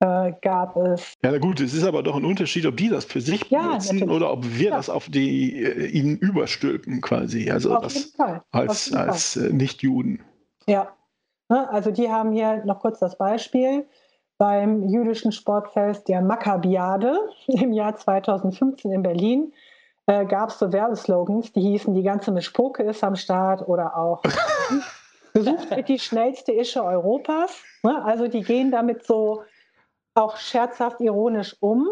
äh, 0.01 0.33
gab 0.43 0.77
es. 0.77 1.15
Ja, 1.23 1.31
na 1.31 1.39
gut, 1.39 1.61
es 1.61 1.73
ist 1.73 1.85
aber 1.85 2.03
doch 2.03 2.17
ein 2.17 2.25
Unterschied, 2.25 2.67
ob 2.67 2.77
die 2.77 2.89
das 2.89 3.05
für 3.05 3.21
sich 3.21 3.49
ja, 3.51 3.63
benutzen 3.63 3.99
natürlich. 3.99 4.17
oder 4.17 4.33
ob 4.33 4.45
wir 4.45 4.71
ja. 4.71 4.77
das 4.77 4.91
auf 4.91 5.09
die 5.09 5.63
äh, 5.63 5.87
ihnen 5.87 6.17
überstülpen 6.17 7.01
quasi. 7.01 7.51
Also 7.51 7.77
auf 7.77 7.85
das 7.85 8.13
als, 8.51 8.93
als 8.93 9.37
äh, 9.37 9.53
Nicht-Juden. 9.53 10.21
Ja. 10.67 10.89
Ne? 11.49 11.69
Also 11.71 11.91
die 11.91 12.11
haben 12.11 12.33
hier 12.33 12.65
noch 12.65 12.81
kurz 12.81 12.99
das 12.99 13.17
Beispiel 13.17 13.87
beim 14.39 14.89
jüdischen 14.89 15.33
Sportfest 15.33 16.09
der 16.09 16.21
Maccabiade 16.21 17.19
im 17.47 17.73
Jahr 17.73 17.97
2015 17.97 18.93
in 18.93 19.03
Berlin 19.03 19.53
äh, 20.07 20.27
gab 20.27 20.51
es 20.51 20.59
so 20.59 20.73
Werbeslogans, 20.73 21.53
die 21.53 21.63
hießen, 21.63 21.95
die 21.95 22.03
ganze 22.03 22.31
Mischpoke 22.31 22.83
ist 22.83 23.03
am 23.03 23.17
Start 23.17 23.67
oder 23.67 23.97
auch 23.97 24.23
gesucht 25.33 25.71
wird 25.71 25.89
die 25.89 25.99
schnellste 25.99 26.53
Ische 26.53 26.85
Europas. 26.85 27.63
Ne? 27.83 28.05
Also 28.05 28.29
die 28.29 28.43
gehen 28.43 28.71
damit 28.71 29.07
so 29.07 29.43
auch 30.15 30.37
scherzhaft 30.37 31.01
ironisch 31.01 31.57
um. 31.61 31.89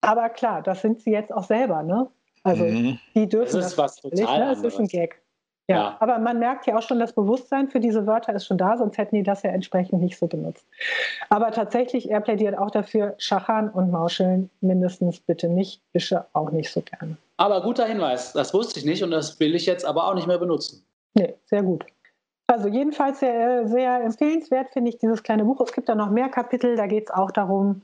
Aber 0.00 0.30
klar, 0.30 0.62
das 0.62 0.80
sind 0.80 1.00
sie 1.00 1.10
jetzt 1.10 1.32
auch 1.32 1.44
selber. 1.44 1.82
Ne? 1.82 2.08
Also 2.42 2.64
mhm. 2.64 2.98
die 3.14 3.28
dürfen 3.28 3.56
das. 3.56 3.66
Ist 3.66 3.78
das 3.78 3.78
was 3.78 3.96
total 3.96 4.46
ne? 4.46 4.52
Es 4.52 4.62
ist 4.62 4.78
ein 4.78 4.88
Gag. 4.88 5.22
Ja, 5.70 5.76
ja, 5.76 5.96
aber 6.00 6.18
man 6.18 6.40
merkt 6.40 6.66
ja 6.66 6.76
auch 6.76 6.82
schon, 6.82 6.98
das 6.98 7.12
Bewusstsein 7.12 7.68
für 7.68 7.78
diese 7.78 8.04
Wörter 8.04 8.34
ist 8.34 8.46
schon 8.46 8.58
da, 8.58 8.76
sonst 8.76 8.98
hätten 8.98 9.14
die 9.14 9.22
das 9.22 9.44
ja 9.44 9.50
entsprechend 9.50 10.02
nicht 10.02 10.18
so 10.18 10.26
benutzt. 10.26 10.66
Aber 11.28 11.52
tatsächlich, 11.52 12.10
er 12.10 12.20
plädiert 12.20 12.58
auch 12.58 12.72
dafür, 12.72 13.14
Schachern 13.18 13.70
und 13.70 13.92
Mauscheln 13.92 14.50
mindestens 14.60 15.20
bitte 15.20 15.48
nicht, 15.48 15.80
Ische 15.92 16.26
auch 16.32 16.50
nicht 16.50 16.72
so 16.72 16.80
gerne. 16.80 17.16
Aber 17.36 17.62
guter 17.62 17.86
Hinweis, 17.86 18.32
das 18.32 18.52
wusste 18.52 18.80
ich 18.80 18.84
nicht 18.84 19.04
und 19.04 19.12
das 19.12 19.38
will 19.38 19.54
ich 19.54 19.64
jetzt 19.66 19.84
aber 19.84 20.08
auch 20.08 20.14
nicht 20.14 20.26
mehr 20.26 20.38
benutzen. 20.38 20.84
Nee, 21.14 21.36
sehr 21.44 21.62
gut. 21.62 21.84
Also 22.48 22.66
jedenfalls 22.66 23.20
sehr, 23.20 23.68
sehr 23.68 24.02
empfehlenswert 24.02 24.70
finde 24.72 24.90
ich 24.90 24.98
dieses 24.98 25.22
kleine 25.22 25.44
Buch. 25.44 25.60
Es 25.60 25.72
gibt 25.72 25.88
da 25.88 25.94
noch 25.94 26.10
mehr 26.10 26.30
Kapitel, 26.30 26.74
da 26.74 26.88
geht 26.88 27.04
es 27.04 27.14
auch 27.14 27.30
darum, 27.30 27.82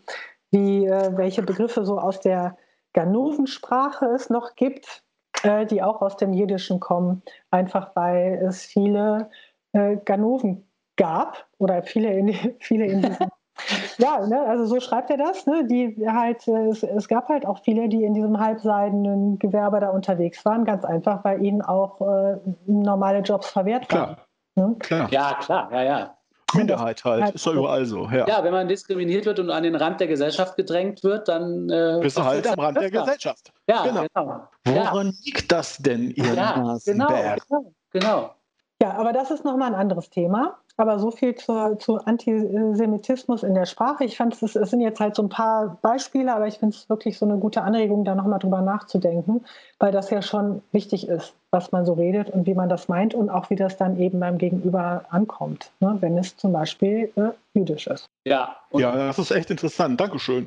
wie, 0.51 0.87
äh, 0.87 1.17
welche 1.17 1.43
Begriffe 1.43 1.85
so 1.85 2.01
aus 2.01 2.19
der 2.19 2.57
Ganovensprache 2.95 4.07
es 4.07 4.29
noch 4.29 4.57
gibt, 4.57 5.05
äh, 5.47 5.67
die 5.67 5.83
auch 5.83 6.03
aus 6.03 6.17
dem 6.17 6.33
Jiddischen 6.33 6.81
kommen, 6.81 7.23
einfach 7.51 7.91
weil 7.95 8.41
es 8.47 8.65
viele 8.65 9.31
äh, 9.73 9.97
Ganoven 10.05 10.67
gab 10.97 11.47
oder 11.59 11.83
viele 11.83 12.13
in, 12.13 12.35
viele 12.61 12.87
in 12.87 13.03
diesem 13.03 13.29
ja, 13.99 14.27
ne, 14.27 14.43
also 14.43 14.67
so 14.67 14.81
schreibt 14.81 15.11
er 15.11 15.17
das. 15.17 15.47
Ne, 15.47 15.67
die 15.67 16.07
halt, 16.07 16.47
äh, 16.49 16.69
es, 16.69 16.83
es, 16.83 17.09
gab 17.09 17.29
halt 17.29 17.47
auch 17.47 17.61
viele, 17.63 17.89
die 17.89 18.05
in 18.05 18.15
diesem 18.15 18.39
halbseidenen 18.39 19.39
Gewerbe 19.39 19.81
da 19.81 19.91
unterwegs 19.91 20.45
waren, 20.45 20.65
ganz 20.65 20.85
einfach, 20.85 21.25
weil 21.25 21.43
ihnen 21.43 21.63
auch 21.63 22.01
äh, 22.01 22.37
normale 22.67 23.21
Jobs 23.21 23.49
verwehrt 23.49 23.93
waren. 23.93 24.17
Klar. 24.17 24.69
Ne? 24.69 24.77
klar. 24.79 25.09
Ja, 25.11 25.39
klar, 25.41 25.73
ja, 25.73 25.83
ja. 25.83 26.17
Minderheit 26.55 27.05
halt, 27.05 27.23
halt, 27.23 27.35
ist 27.35 27.47
doch 27.47 27.55
überall 27.55 27.85
so. 27.87 28.09
Ja. 28.09 28.27
ja, 28.29 28.45
wenn 28.45 28.53
man 28.53 28.69
diskriminiert 28.69 29.27
wird 29.27 29.39
und 29.41 29.51
an 29.51 29.65
den 29.65 29.75
Rand 29.75 30.01
der 30.01 30.07
Gesellschaft 30.07 30.57
gedrängt 30.57 31.03
wird, 31.03 31.29
dann. 31.29 31.69
Äh, 31.69 31.99
Bist 32.01 32.17
du 32.17 32.25
halt 32.25 32.47
am 32.47 32.59
Rand 32.59 32.81
der 32.81 32.91
Gesellschaft. 32.91 33.53
Ja, 33.69 33.85
genau. 33.85 34.07
genau. 34.15 34.49
Woran 34.65 35.07
ja. 35.09 35.13
liegt 35.25 35.51
das 35.51 35.79
denn, 35.79 36.11
ihr 36.13 36.35
ja, 36.35 36.57
Nasenbär? 36.57 37.37
Genau, 37.49 37.73
genau. 37.91 38.36
Ja, 38.83 38.95
aber 38.95 39.13
das 39.13 39.31
ist 39.31 39.45
nochmal 39.45 39.69
ein 39.69 39.81
anderes 39.81 40.11
Thema. 40.11 40.59
Aber 40.79 40.99
so 40.99 41.11
viel 41.11 41.35
zur, 41.35 41.79
zu 41.79 41.97
Antisemitismus 42.05 43.43
in 43.43 43.55
der 43.55 43.65
Sprache. 43.65 44.05
Ich 44.05 44.19
fand, 44.19 44.35
es, 44.43 44.55
es 44.55 44.71
sind 44.71 44.83
jetzt 44.83 45.01
halt 45.01 45.15
so 45.15 45.23
ein 45.23 45.31
paar 45.31 45.79
Beispiele, 45.81 46.35
aber 46.35 46.47
ich 46.47 46.59
finde 46.59 46.77
es 46.77 46.87
wirklich 46.91 47.17
so 47.17 47.25
eine 47.25 47.39
gute 47.39 47.63
Anregung, 47.63 48.05
da 48.05 48.15
nochmal 48.15 48.39
drüber 48.39 48.61
nachzudenken, 48.61 49.43
weil 49.79 49.91
das 49.93 50.11
ja 50.11 50.21
schon 50.21 50.63
wichtig 50.73 51.09
ist, 51.09 51.35
was 51.51 51.73
man 51.73 51.87
so 51.87 51.95
redet 51.95 52.29
und 52.29 52.47
wie 52.47 52.55
man 52.55 52.69
das 52.69 52.89
meint 52.89 53.15
und 53.15 53.31
auch 53.31 53.49
wie 53.49 53.57
das 53.57 53.79
dann 53.79 53.99
eben 53.99 54.21
beim 54.21 54.37
Gegenüber 54.37 55.07
ankommt, 55.09 55.71
ne, 55.81 55.97
wenn 56.01 56.19
es 56.19 56.37
zum 56.37 56.53
Beispiel 56.53 57.11
äh, 57.17 57.31
jüdisch 57.55 57.87
ist. 57.87 58.11
Ja, 58.27 58.57
ja, 58.73 58.95
das 58.95 59.19
ist 59.19 59.31
echt 59.31 59.51
interessant. 59.51 59.99
Dankeschön. 59.99 60.47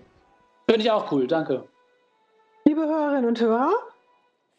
Finde 0.67 0.81
ich 0.81 0.91
auch 0.91 1.11
cool, 1.11 1.25
danke. 1.25 1.63
Liebe 2.65 2.81
Hörerinnen 2.81 3.25
und 3.25 3.41
Hörer, 3.41 3.71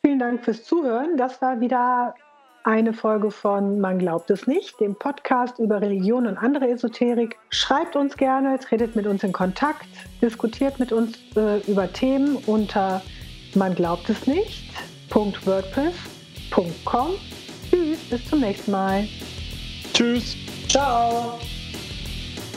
vielen 0.04 0.18
Dank 0.18 0.44
fürs 0.44 0.64
Zuhören. 0.64 1.16
Das 1.16 1.40
war 1.40 1.60
wieder 1.60 2.14
eine 2.64 2.92
Folge 2.92 3.30
von 3.30 3.80
Man 3.80 3.98
glaubt 3.98 4.30
es 4.30 4.46
nicht, 4.46 4.78
dem 4.80 4.94
Podcast 4.94 5.58
über 5.58 5.80
Religion 5.80 6.26
und 6.26 6.36
andere 6.36 6.68
Esoterik. 6.68 7.36
Schreibt 7.50 7.96
uns 7.96 8.16
gerne, 8.16 8.58
tretet 8.58 8.96
mit 8.96 9.06
uns 9.06 9.22
in 9.22 9.32
Kontakt, 9.32 9.86
diskutiert 10.20 10.78
mit 10.78 10.92
uns 10.92 11.18
äh, 11.36 11.58
über 11.70 11.92
Themen 11.92 12.36
unter 12.46 13.02
man 13.54 13.74
glaubt 13.74 14.08
es 14.08 14.26
nicht. 14.26 14.70
.wordpress.com. 15.10 17.10
Tschüss, 17.70 17.98
bis 18.10 18.28
zum 18.28 18.40
nächsten 18.40 18.70
Mal. 18.70 19.08
Tschüss. 19.92 20.36
Ciao. 20.68 21.38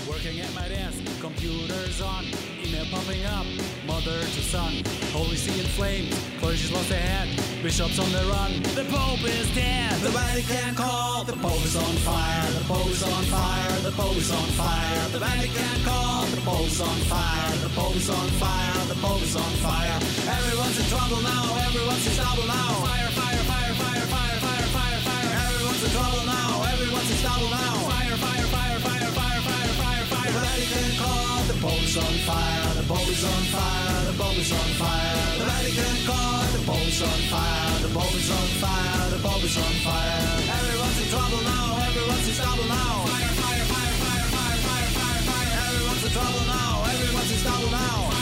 Working 0.07 0.41
at 0.41 0.53
my 0.53 0.67
desk, 0.67 0.99
computers 1.21 2.01
on, 2.01 2.25
email 2.63 2.85
popping 2.91 3.25
up, 3.25 3.45
mother 3.87 4.19
to 4.19 4.41
son, 4.41 4.83
holy 5.13 5.35
see 5.35 5.59
in 5.59 5.65
flames, 5.65 6.13
clergy's 6.39 6.71
lost 6.71 6.89
their 6.89 6.99
head, 6.99 7.27
Bishops 7.63 7.97
on 7.97 8.11
the 8.11 8.19
run, 8.27 8.51
the 8.75 8.83
Pope 8.91 9.23
is 9.23 9.47
dead. 9.55 9.95
The 10.01 10.09
Vatican 10.09 10.75
called, 10.75 11.27
the 11.27 11.33
Pope 11.39 11.63
is 11.63 11.77
on 11.77 11.95
fire. 12.03 12.51
The 12.59 12.63
Pope 12.67 12.91
is 12.91 13.01
on 13.01 13.23
fire, 13.31 13.79
the 13.79 13.91
Pope 13.91 14.17
is 14.17 14.31
on 14.35 14.47
fire. 14.59 15.07
The 15.15 15.19
Vatican 15.19 15.79
called, 15.87 16.27
the 16.27 16.41
Pope 16.41 16.67
is 16.67 16.81
on 16.81 16.99
fire. 17.07 17.55
The 17.63 17.69
Pope 17.69 17.95
is 17.95 18.09
on 18.09 18.27
fire, 18.35 18.85
the 18.91 18.99
Pope 18.99 19.23
is 19.23 19.35
on 19.37 19.53
fire. 19.63 19.95
Everyone's 20.27 20.75
in 20.75 20.87
trouble 20.91 21.23
now, 21.23 21.55
everyone's 21.63 22.03
in 22.03 22.13
trouble 22.19 22.47
now. 22.51 22.83
Fire, 22.83 23.09
fire, 23.15 23.43
fire, 23.47 23.73
fire, 23.79 24.05
fire, 24.11 24.37
fire, 24.43 24.67
fire, 24.75 24.99
fire. 25.07 25.31
Everyone's 25.47 25.83
in 25.87 25.91
trouble 25.95 26.25
now, 26.27 26.67
everyone's 26.67 27.11
in 27.15 27.17
trouble 27.23 27.47
now. 27.47 27.75
Fire, 27.87 28.17
fire, 28.19 28.47
fire, 28.51 28.79
fire, 28.83 29.07
fire, 29.07 29.39
fire, 29.39 29.71
fire, 29.79 30.05
fire. 30.11 30.31
The 30.35 30.41
Vatican 30.43 30.99
called. 30.99 31.22
The 31.43 31.53
Pope's 31.59 31.97
on 31.97 32.13
fire, 32.23 32.73
the 32.75 32.83
Pope 32.87 33.09
is 33.09 33.23
on 33.23 33.43
fire, 33.51 34.05
the 34.07 34.13
Pope 34.15 34.37
is 34.37 34.51
on 34.51 34.69
fire, 34.79 35.37
the 35.39 35.43
Vatican 35.43 35.95
caught, 36.07 36.49
the 36.55 36.59
Pope's 36.63 37.01
on 37.03 37.19
fire, 37.27 37.79
the 37.83 37.91
Pope 37.91 38.15
is 38.15 38.31
on 38.31 38.47
fire, 38.63 39.09
the 39.11 39.19
Pope 39.19 39.43
is 39.43 39.57
on 39.57 39.73
fire. 39.83 40.39
Everyone's 40.39 40.99
in 41.03 41.07
trouble 41.11 41.43
now, 41.43 41.83
everyone's 41.83 42.27
in 42.31 42.35
trouble 42.39 42.67
now. 42.71 42.95
Fire, 43.11 43.33
fire, 43.43 43.65
fire, 43.71 43.95
fire, 43.99 44.27
fire, 44.31 44.59
fire, 44.63 44.89
fire, 44.95 45.21
fire. 45.27 45.51
Everyone's 45.67 46.03
in 46.07 46.11
trouble 46.15 46.45
now, 46.47 46.83
everyone's 46.95 47.31
in 47.35 47.39
trouble 47.43 47.71
now. 47.71 48.12